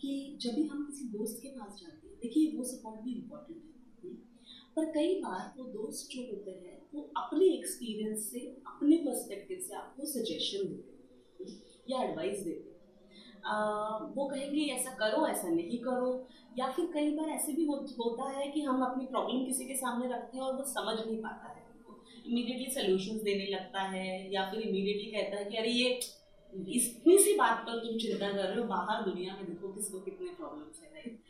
कि 0.00 0.12
जब 0.42 0.54
भी 0.54 0.62
हम 0.66 0.84
किसी 0.86 1.04
दोस्त 1.08 1.42
के 1.42 1.48
पास 1.48 1.80
जाते 1.80 2.08
हैं, 2.08 2.16
देखिए 2.22 2.56
वो 2.56 2.64
सपोर्ट 2.64 3.00
भी 3.00 3.12
इम्पोर्टेंट 3.14 3.58
है 3.58 4.14
पर 4.76 4.84
कई 4.92 5.14
बार 5.20 5.52
वो 5.58 5.64
दोस्त 5.72 6.10
जो 6.12 6.22
होते 6.22 6.50
हैं, 6.50 6.78
वो 6.94 7.02
अपने 7.16 7.46
एक्सपीरियंस 7.54 8.30
से, 8.30 8.40
अपने 8.66 8.96
पर्सपेक्टिव 8.96 9.60
से 9.68 9.74
आपको 9.74 10.06
सजेशन 10.06 10.68
देते 10.68 11.44
हैं 11.44 11.62
या 11.90 12.02
एडवाइस 12.02 12.38
देते 12.40 12.70
हैं। 12.70 12.75
वो 14.16 14.26
कहेंगे, 14.26 14.60
ऐसा 14.60 14.90
करो, 14.90 15.26
ऐसा 15.26 15.48
नहीं 15.48 15.78
करो। 15.78 16.28
या 16.58 16.72
फिर 16.72 16.90
कई 16.94 17.10
बार 17.10 17.28
ऐसे 17.28 17.52
भी 17.52 17.64
होता 17.64 18.30
है 18.30 18.48
कि 18.48 18.60
हम 18.60 18.82
अपनी 18.82 19.06
प्रॉब्लम 19.06 19.44
किसी 19.44 19.64
के 19.64 19.74
सामने 19.74 20.08
रखते 20.08 20.36
हैं 20.36 20.44
और 20.44 20.56
वो 20.56 20.64
समझ 20.64 21.06
नहीं 21.06 21.16
पाता 21.16 21.48
है। 21.48 21.66
इमीडिएटली 22.26 22.66
सोल्यूशन 22.66 23.16
देने 23.16 23.46
लगता 23.46 23.82
है 23.82 24.32
या 24.32 24.50
फिर 24.50 24.60
इमीडिएटली 24.60 25.10
कहता 25.10 25.36
है 25.36 25.44
कि, 25.44 25.56
अरे, 25.56 25.70
ये 25.70 26.00
इतनी 26.68 27.18
सी 27.18 27.34
बात 27.34 27.58
पर 27.58 27.78
तुम 27.78 27.98
चिंता 27.98 28.32
कर 28.32 28.44
रहे 28.44 28.56
हो, 28.56 28.64
बाहर 28.64 29.02
दुनिया 29.02 29.34
में 29.34 29.46
देखो 29.46 29.68
किसको 29.68 30.00
कितने 30.00 30.30
प्रॉब्लम्स 30.30 30.82
है 30.82 30.88
राइट 30.88 31.20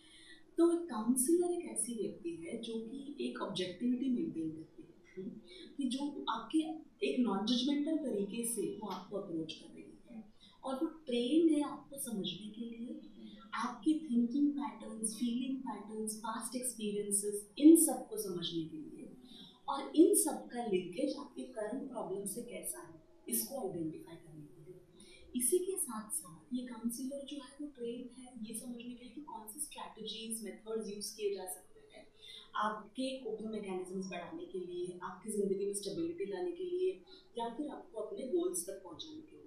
तो 0.59 0.73
एक 0.73 0.91
काउंसिलर 0.91 1.51
एक 1.53 1.71
ऐसी 1.73 2.03
व्यक्ति 2.03 2.49
है 2.49 2.59
जो 2.63 2.75
कि 2.75 3.17
एक 3.21 3.43
ऑब्जेक्टिविटी 3.43 4.11
मेंटेन 4.11 4.51
करती 4.51 5.23
है। 5.23 5.29
कि 5.77 5.85
जो 5.85 6.25
आपके 6.31 6.59
एक 7.07 7.17
नॉन 7.19 7.47
जजमेंटल 7.47 7.97
तरीके 7.97 8.45
से 8.45 8.63
वो 8.63 8.89
आपको 8.89 9.17
अप्रोच 9.17 9.53
कर 9.53 9.75
रही 9.75 9.83
है। 9.83 9.86
और 10.67 10.75
वो 10.75 10.87
ट्रेन 11.07 11.49
है 11.49 11.63
आपको 11.63 11.99
समझने 12.01 12.49
के 12.51 12.65
लिए। 12.67 13.01
आपकी 13.55 13.95
thinking 14.01 14.51
patterns 14.53 15.15
feeling 15.17 15.59
patterns 15.61 16.15
past 16.17 16.57
experiences 16.57 17.47
इन 17.59 17.77
सबको 17.85 18.17
समझने 18.23 18.65
के 18.65 18.77
लिए। 18.79 19.13
और 19.69 19.93
इन 19.97 20.15
सब 20.15 20.47
का 20.49 20.67
लिंकेज 20.67 21.17
आपके 21.19 21.43
करंट 21.53 21.89
प्रॉब्लम 21.91 22.27
से 22.27 22.43
कैसा 22.43 22.81
है, 22.81 23.01
इसको 23.29 23.61
आइडेंटिफाई 23.61 24.17
करने 24.17 24.47
के 24.47 24.65
लिए। 24.65 24.81
इसी 25.35 25.59
के 25.59 25.77
साथ 25.77 26.11
साथ 26.11 26.55
ये 26.55 26.67
काउंसिलर 26.67 27.25
जो 27.31 27.37
है, 27.37 27.57
वो 27.61 27.67
ट्रेन 27.77 28.11
है, 28.19 28.33
ये 28.49 28.59
समझने 28.59 28.83
के 28.83 29.05
लिए 29.05 29.15
कि 29.15 29.21
कौन 29.23 29.49
सी 29.49 29.61
स्ट्रैटेजीज 29.61 30.45
मेथड्स 30.45 30.91
यूज़ 30.91 31.17
किए 31.17 31.35
जा 31.35 31.47
सकते 31.47 31.65
आपके 32.57 33.07
कोपिंग 33.19 33.51
मैकेनिज्म्स 33.51 34.07
बढ़ाने 34.11 34.45
के 34.45 34.59
लिए, 34.59 34.99
आपकी 35.03 35.31
ज़िंदगी 35.31 35.67
में 35.67 35.75
स्टेबिलिटी 35.75 36.25
लाने 36.25 36.53
के 36.53 36.65
लिए, 36.65 36.93
या 37.39 37.49
फिर 37.49 37.69
आपको 37.69 38.01
अपने 38.01 38.27
गोल्स 38.29 38.65
तक 38.67 38.81
पहुँचाने 38.85 39.21
के 39.21 39.37
लिए। 39.37 39.46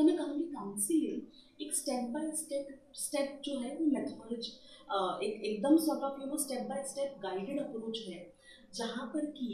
तो 0.00 0.04
मैं 0.04 0.16
कहूँगी 0.16 0.44
काउंसिलिंग 0.50 1.62
एक 1.62 1.74
स्टेप 1.76 2.04
बाय 2.10 2.30
स्टेप 2.34 2.68
स्टेप 2.96 3.40
जो 3.44 3.58
है 3.58 3.74
वो 3.76 3.86
मेथोडोलॉजी 3.86 4.52
एक 5.26 5.42
एकदम 5.44 5.76
sort 5.78 6.02
of 6.02 6.20
you 6.20 6.26
know 6.26 6.36
step 6.38 6.62
by 6.68 6.82
step 6.84 7.18
guided 7.22 7.58
approach 7.60 7.98
है 8.06 8.20
जहाँ 8.74 9.06
पर 9.06 9.26
कि 9.32 9.48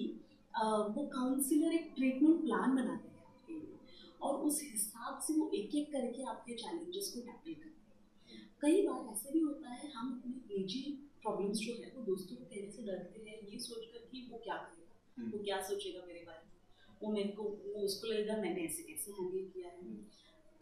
वो 0.54 1.06
काउंसिलर 1.14 1.72
एक 1.72 1.90
ट्रीटमेंट 1.96 2.40
प्लान 2.42 2.76
बनाते 2.76 3.08
हैं 3.08 3.24
आपके 3.24 3.52
लिए 3.54 3.98
और 4.20 4.36
उस 4.42 4.60
हिसाब 4.64 5.18
से 5.20 5.34
वो 5.34 5.50
एक 5.54 5.74
एक 5.74 5.90
करके 5.92 6.28
आपके 6.28 6.54
चैलेंजेस 6.56 7.10
को 7.14 7.20
टैकल 7.22 7.54
करते 7.56 8.34
हैं 8.34 8.48
कई 8.60 8.86
बार 8.86 9.12
ऐसे 9.12 9.32
भी 9.32 9.40
होता 9.40 9.70
है 9.72 9.90
हम 9.90 10.12
अपने 10.14 10.56
निजी 10.56 10.84
प्रॉब्लम्स 11.22 11.58
जो 11.60 11.72
है 11.74 11.92
वो 11.96 12.04
दोस्तों 12.04 12.36
को 12.36 12.44
कहने 12.44 12.70
से 12.70 12.82
डरते 12.84 13.24
हैं 13.24 13.40
ये 13.44 13.58
सोचकर 13.60 14.08
कि 14.12 14.26
वो 14.30 14.40
क्या 14.44 14.56
करेगा 14.58 15.16
हम्म। 15.16 15.30
वो 15.32 15.44
क्या 15.44 15.60
सोचेगा 15.64 16.06
मेरे 16.06 16.24
बारे 16.24 16.44
में 16.44 16.56
वो 17.00 17.12
मेरे 17.12 17.32
को 17.32 17.42
वो 17.42 17.84
उसको 17.84 18.06
लगेगा 18.06 18.36
मैंने 18.38 18.64
ऐसे 18.64 18.82
कैसे 18.84 19.12
हैंडल 19.12 19.48
किया 19.48 19.70
है 19.70 20.04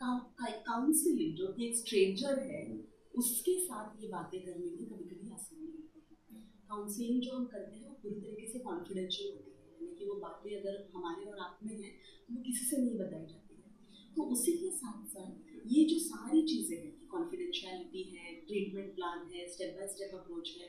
काउंसिलिंग 0.00 1.36
जो 1.36 1.52
कि 1.52 1.66
एक 1.66 1.76
स्ट्रेंजर 1.76 2.38
है, 2.40 2.62
उसके 3.14 3.58
साथ 3.60 4.02
ये 4.02 4.08
बातें 4.08 4.40
करने 4.40 4.66
में 4.66 4.86
कभी 4.86 5.04
कभी 5.04 5.30
आसानी 5.30 5.66
होती। 5.66 6.00
है 6.30 6.40
काउंसलिंग 6.68 7.20
जो 7.22 7.32
हम 7.32 7.44
करते 7.46 7.76
हैं, 7.76 7.88
वो 7.88 7.94
पूरी 8.02 8.20
तरीके 8.20 8.52
से 8.52 8.58
कॉन्फिडेंशियल 8.58 9.32
होती 9.32 9.50
है। 9.50 9.72
यानी 9.72 9.96
कि 9.98 10.06
वो 10.06 10.14
बातें 10.20 10.50
अगर 10.60 10.88
हमारे 10.94 11.30
और 11.30 11.38
आप 11.38 11.58
में 11.64 11.74
हैं 11.74 11.92
तो 12.28 12.34
वो 12.34 12.40
किसी 12.42 12.66
से 12.66 12.76
नहीं 12.76 12.98
बताई 12.98 13.26
जाती 13.26 13.54
है। 13.54 14.14
तो 14.16 14.22
उसी 14.32 14.52
के 14.52 14.70
साथ 14.70 15.06
साथ 15.06 15.32
ये 15.66 15.84
जो 15.84 15.98
सारी 15.98 16.42
चीज़ें 16.42 16.76
हैं 16.76 16.90
कि 16.90 17.06
कॉन्फिडेंशियलिटी 17.06 18.02
है 18.02 18.34
ट्रीटमेंट 18.46 18.94
प्लान 18.94 19.26
है 19.32 19.46
स्टेप 19.48 19.76
बाय 19.76 19.88
स्टेप 19.88 20.14
अप्रोच 20.14 20.56
है, 20.60 20.68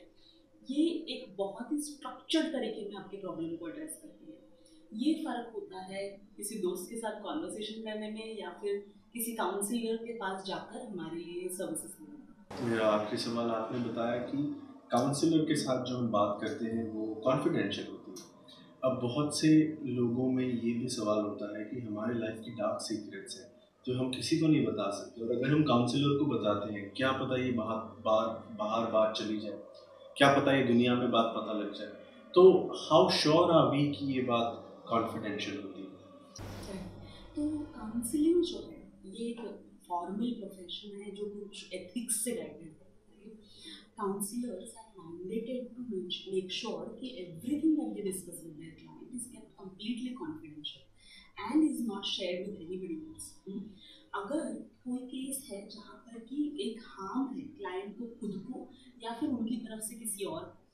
ये 0.62 0.84
एक 1.14 1.34
बहुत 1.36 1.72
ही 1.72 1.80
स्ट्रक्चर्ड 1.82 2.52
तरीके 2.52 2.88
में 2.88 2.96
आपके 2.96 3.16
प्रॉब्लम 3.16 3.56
को 3.56 3.68
एड्रेस 3.68 3.98
करती 4.02 4.30
है। 4.30 4.44
ये 4.92 5.14
फ़र्क 5.24 5.52
होता 5.54 5.80
है 5.84 6.02
किसी 6.36 6.58
दोस्त 6.58 6.90
के 6.90 6.96
साथ 6.96 7.20
कॉन्वर्सेशन 7.22 7.82
करने 7.82 8.10
में 8.10 8.38
या 8.38 8.50
फिर 8.62 8.84
किसी 9.16 9.32
काउंसिलर 9.32 9.96
के 9.96 10.12
पास 10.12 10.42
जाकर 10.46 10.80
हमारे 10.88 11.16
लिए 11.16 11.48
सर्विसेज़ 11.48 12.64
मेरा 12.64 12.88
आखिरी 12.88 13.22
सवाल 13.22 13.50
आपने 13.50 13.78
बताया 13.78 14.16
कि 14.22 14.42
काउंसिलर 14.90 15.44
के 15.44 15.54
साथ 15.56 15.84
जो 15.84 15.96
हम 15.98 16.08
बात 16.08 16.36
करते 16.42 16.64
हैं 16.64 16.82
वो 16.94 17.06
कॉन्फिडेंशियल 17.14 17.86
होती 17.86 18.10
है। 18.10 18.26
अब 18.84 18.98
बहुत 19.02 19.38
से 19.38 19.48
लोगों 19.84 20.28
में 20.32 20.44
ये 20.44 20.72
भी 20.72 20.88
सवाल 20.88 21.22
होता 21.24 21.48
है 21.58 21.64
कि 21.64 21.80
हमारे 21.80 22.18
लाइफ 22.18 22.42
की 22.44 22.50
डार्क 22.50 22.82
सीक्रेट्स 22.82 23.38
हैं 23.38 23.48
जो 23.86 23.98
हम 23.98 24.10
किसी 24.10 24.38
को 24.38 24.46
नहीं 24.46 24.66
बता 24.66 24.90
सकते। 24.90 25.24
और 25.24 25.32
अगर 25.36 25.52
हम 25.54 25.64
काउंसलर 25.64 26.18
को 26.18 26.26
बताते 26.26 26.72
हैं 26.74 26.84
क्या 26.96 27.12
पता 27.12 27.40
ये 27.44 27.50
बाहर 27.52 27.80
बार 28.04 28.54
बाहर 28.58 28.90
बात 28.92 29.16
चली 29.16 29.40
जाए? 29.40 29.58
क्या 30.16 30.32
पता 30.40 30.56
ये 30.56 30.64
दुनिया 30.64 30.94
में 30.94 31.10
बात 31.10 31.34
पता 31.36 31.58
लग 31.58 31.74
जाए? 31.74 31.92
तो 32.34 32.48
हाउ 32.84 33.10
श्योर 33.10 33.50
आर 33.50 33.66
वी 33.72 33.90
कि 33.92 34.14
ये 34.14 34.22
बात 34.22 34.64
कॉन्फिडेंशियल 34.88 35.56
होती 35.56 35.80
है? 35.82 36.84
तो 37.36 37.50
काउंसलिंग 37.74 38.42
जो 38.44 38.58
है 38.58 38.75
ये 39.18 39.28
एक 39.28 39.40
फॉर्मल 39.88 40.32
प्रोफेशन 40.32 41.00
है 41.02 41.10
जो 41.16 41.26
कुछ 41.30 41.72
एथिक्स 41.74 42.24
से 42.24 42.30
related 42.30 42.74
counsellors 43.98 44.74
are 44.76 44.86
mandated 44.98 45.74
to 45.76 45.82
make 46.30 46.50
sure 46.52 46.96
कि 47.00 47.14
everything 47.20 47.76
that 47.76 47.94
they 47.94 48.02
discuss 48.02 48.42
with 48.44 48.52
their 48.52 48.74
client 48.80 49.14
is 49.14 49.28
kept 49.28 49.54
completely 49.60 50.08
confidential 50.14 51.52
and 51.52 51.64
is 51.70 51.82
not 51.86 52.04
shared 52.04 52.48
with 52.48 52.60
anybody 52.60 52.94
else 52.94 53.32
अगर 54.14 54.52
कोई 54.84 54.98
केस 55.06 55.46
है 55.50 55.68
जहाँ 55.68 55.96
पर 55.96 56.18
कि 56.18 56.44
एक 56.60 56.80
हार्म 56.82 57.38
है 57.38 57.46
क्लाइंट 57.46 57.98
को, 57.98 58.06
खुद 58.20 58.36
को, 58.46 58.68
या 59.02 59.12
फिर 59.12 59.28
उनकी 59.28 59.56
तरफ़ 59.56 59.80
से 59.80 59.94
किसी 59.94 60.24
और 60.24 60.44
को 60.44 60.65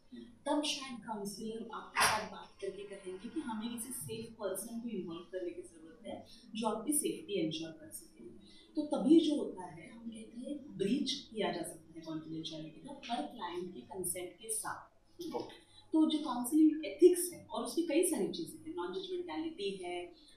तब 0.47 0.63
शायद 0.67 0.99
काउंसलर 1.03 1.69
आपके 1.75 2.05
साथ 2.05 2.31
बात 2.31 2.57
करके 2.61 2.83
कहेंगे 2.87 3.29
कि 3.29 3.41
हमें 3.41 3.69
किसी 3.69 3.93
सेफ़ 3.95 4.33
पर्सन 4.41 4.81
को 4.81 4.89
इन्वॉल्व 4.91 5.25
करने 5.33 5.51
की 5.51 5.63
ज़रूरत 5.63 6.07
है 6.07 6.17
जो 6.55 6.69
आपकी 6.69 6.93
सेफ्टी 6.95 7.41
इंश्योर 7.41 7.71
कर 7.81 7.91
सके। 7.93 8.31
तो 8.77 8.83
तभी 8.93 9.19
जो 9.21 9.37
होता 9.37 9.67
है 9.67 9.91
हम 9.91 10.11
कहते 10.11 10.41
हैं 10.41 10.77
ब्रीच 10.79 11.13
किया 11.31 11.53
जा 11.53 11.63
सकता 11.63 11.95
है 11.95 12.05
कॉन्फिडेंशियलिटी 12.07 12.81
का 12.87 13.01
हर 13.09 13.23
क्लाइंट 13.27 13.73
के 13.75 13.81
कंसेंट 13.93 14.33
के 14.41 14.49
साथ। 14.55 14.91
तो 15.95 16.09
जो 16.11 16.19
काउंसलिंग 16.19 16.85
एथिक्स 16.87 17.31
है 17.33 17.45
और 17.47 17.65
उसकी 17.65 17.83
कई 17.89 18.05
सारी 18.11 18.29
चीज़ें 18.33 18.59
हैं 18.67 18.75
नॉन 18.77 18.93
जजमेंटैलिटी 18.95 19.71
है 19.83 19.97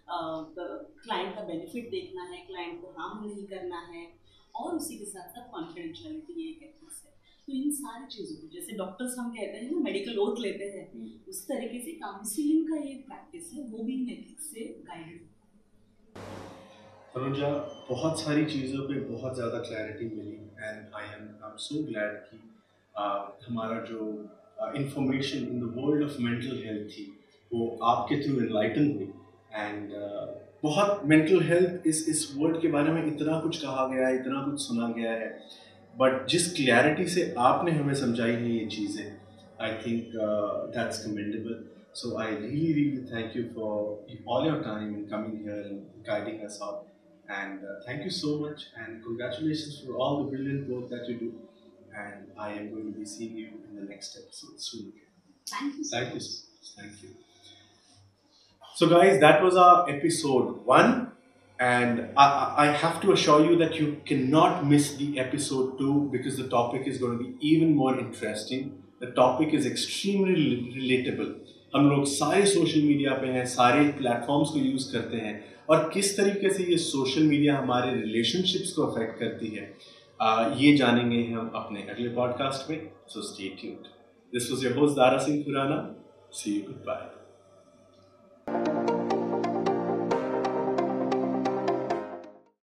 क्लाइंट 0.09 1.35
का 1.35 1.43
बेनिफिट 1.43 1.89
देखना 1.91 2.23
है 2.31 2.45
क्लाइंट 2.47 2.81
को 2.81 2.93
हार्म 2.97 3.25
नहीं 3.25 3.45
करना 3.47 3.79
है 3.87 4.05
और 4.55 4.75
उसी 4.75 4.97
के 4.97 5.05
साथ 5.05 5.35
साथ 5.35 5.51
कॉन्फिडेंशियलिटी 5.51 6.49
एक 6.49 6.63
एथिक्स 6.63 7.03
है। 7.05 7.13
तो 7.47 7.53
इन 7.53 7.71
सारी 7.71 8.05
चीज़ों 8.07 8.35
को 8.35 8.47
जैसे 8.53 8.75
डॉक्टर्स 8.77 9.15
हम 9.19 9.29
कहते 9.31 9.57
हैं 9.57 9.71
ना 9.71 9.79
मेडिकल 9.81 10.17
ओथ 10.19 10.39
लेते 10.41 10.65
हैं 10.67 10.83
हम्म। 10.93 11.09
उस 11.29 11.41
तरीके 11.47 11.79
से 11.79 11.91
काउंसलिंग 11.97 12.69
का 12.69 12.77
ये 12.77 12.93
प्रैक्टिस 13.09 13.51
है 13.53 13.63
वो 13.63 13.83
भी 13.83 13.93
इन 13.95 14.23
से 14.41 14.63
गाइडेड 14.87 15.19
तनुजा 17.15 17.49
बहुत 17.89 18.21
सारी 18.21 18.45
चीज़ों 18.45 18.87
पे 18.87 18.99
बहुत 19.01 19.35
ज़्यादा 19.35 19.59
clarity 19.59 20.05
milli 20.15 20.31
and 20.31 20.95
I 20.95 21.05
am 21.05 21.27
I 21.43 21.49
am 21.49 21.55
so 21.65 21.83
glad 21.83 22.17
कि 22.23 22.39
हमारा 23.45 23.79
जो 23.91 24.07
information 24.75 25.45
in 25.51 25.59
the 25.59 25.71
world 25.77 26.03
of 26.03 26.17
mental 26.21 26.63
health 26.65 26.89
थी 26.89 27.05
वो 27.51 27.67
आपके 27.83 28.21
थ्रू 28.23 28.39
इनलाइटन 28.41 28.91
हुई। 28.91 29.07
एंड 29.53 29.91
uh, 29.91 30.25
बहुत 30.63 31.01
मेंटल 31.05 31.41
हेल्थ 31.43 31.87
इस 31.87 32.07
इस 32.09 32.21
वर्ड 32.37 32.59
के 32.61 32.67
बारे 32.67 32.91
में 32.91 33.05
इतना 33.05 33.39
कुछ 33.39 33.61
कहा 33.61 33.87
गया 33.87 34.07
है 34.07 34.15
इतना 34.15 34.41
कुछ 34.45 34.61
सुना 34.61 34.87
गया 34.91 35.11
है। 35.13 35.29
बट 36.00 36.26
जिस 36.30 36.52
क्लैरिटी 36.56 37.06
से 37.14 37.32
आपने 37.48 37.72
हमें 37.78 37.94
समझाई 38.04 38.32
है 38.32 38.50
ये 38.56 38.64
चीज़ें 38.76 39.04
I 39.66 39.72
think 39.86 40.12
that's 40.76 41.04
commendable 41.06 41.68
So 41.92 42.18
I 42.18 42.28
really, 42.30 42.72
really 42.74 43.10
thank 43.10 43.34
you 43.34 43.50
for 43.54 43.98
all 44.24 44.44
your 44.44 44.62
time 44.62 44.94
in 44.94 45.08
coming 45.08 45.42
here 45.42 45.60
and 45.60 45.86
guiding 46.04 46.44
us 46.44 46.60
out. 46.62 46.86
And 47.28 47.64
uh, 47.64 47.84
thank 47.86 48.04
you 48.04 48.10
so 48.10 48.38
much, 48.38 48.66
and 48.76 49.02
congratulations 49.04 49.82
for 49.84 49.96
all 49.96 50.24
the 50.24 50.30
brilliant 50.30 50.68
work 50.68 50.88
that 50.90 51.08
you 51.08 51.16
do. 51.16 51.32
And 51.96 52.30
I 52.38 52.52
am 52.52 52.70
going 52.70 52.92
to 52.92 52.98
be 52.98 53.04
seeing 53.04 53.36
you 53.36 53.50
in 53.68 53.76
the 53.76 53.82
next 53.82 54.16
episode 54.16 54.60
soon 54.60 54.92
again. 54.92 55.10
Thank 55.48 55.78
you. 55.78 55.84
Thank 55.84 56.14
you 56.14 56.20
so 56.20 56.42
much. 56.48 56.70
Thank 56.76 57.02
you. 57.02 57.10
So, 58.74 58.88
guys, 58.88 59.20
that 59.20 59.42
was 59.42 59.56
our 59.56 59.88
episode 59.90 60.64
one. 60.64 61.12
And 61.59 62.09
I, 62.17 62.53
I 62.57 62.65
have 62.67 63.01
to 63.01 63.13
assure 63.13 63.45
you 63.45 63.55
that 63.57 63.75
you 63.75 64.01
cannot 64.05 64.65
miss 64.65 64.95
the 64.95 65.19
episode 65.19 65.77
two 65.77 66.09
because 66.11 66.37
the 66.37 66.47
topic 66.49 66.85
is 66.85 66.97
going 66.97 67.17
to 67.17 67.23
be 67.23 67.35
even 67.39 67.75
more 67.75 67.97
interesting. 67.97 68.81
The 68.99 69.11
topic 69.11 69.53
is 69.53 69.65
extremely 69.65 70.71
relatable. 70.75 71.33
हम 71.75 71.89
लोग 71.89 72.05
सारे 72.07 72.45
social 72.45 72.81
media 72.81 73.13
पे 73.21 73.27
हैं 73.27 73.45
सारे 73.53 73.83
platforms 73.97 74.49
को 74.49 74.59
use 74.59 74.91
करते 74.91 75.17
हैं 75.17 75.33
और 75.69 75.89
किस 75.93 76.15
तरीके 76.17 76.49
से 76.53 76.63
ये 76.63 76.77
सोशल 76.83 77.23
मीडिया 77.23 77.57
हमारे 77.57 77.93
रिलेशनशिप्स 77.95 78.71
को 78.73 78.83
अफेक्ट 78.83 79.19
करती 79.19 79.49
है 79.55 79.65
आ, 80.21 80.47
ये 80.57 80.75
जानेंगे 80.77 81.21
हम 81.33 81.51
अपने 81.55 81.81
अगले 81.95 82.09
पॉडकास्ट 82.15 82.69
में 82.69 82.89
so 83.13 83.21
stay 83.33 83.49
tuned 83.61 83.91
this 84.33 84.51
was 84.51 84.63
your 84.65 84.77
host 84.77 84.95
Dara 84.97 85.17
Singh 85.25 85.43
Khurana 85.43 85.83
see 86.39 86.55
you 86.55 86.61
goodbye 86.87 87.24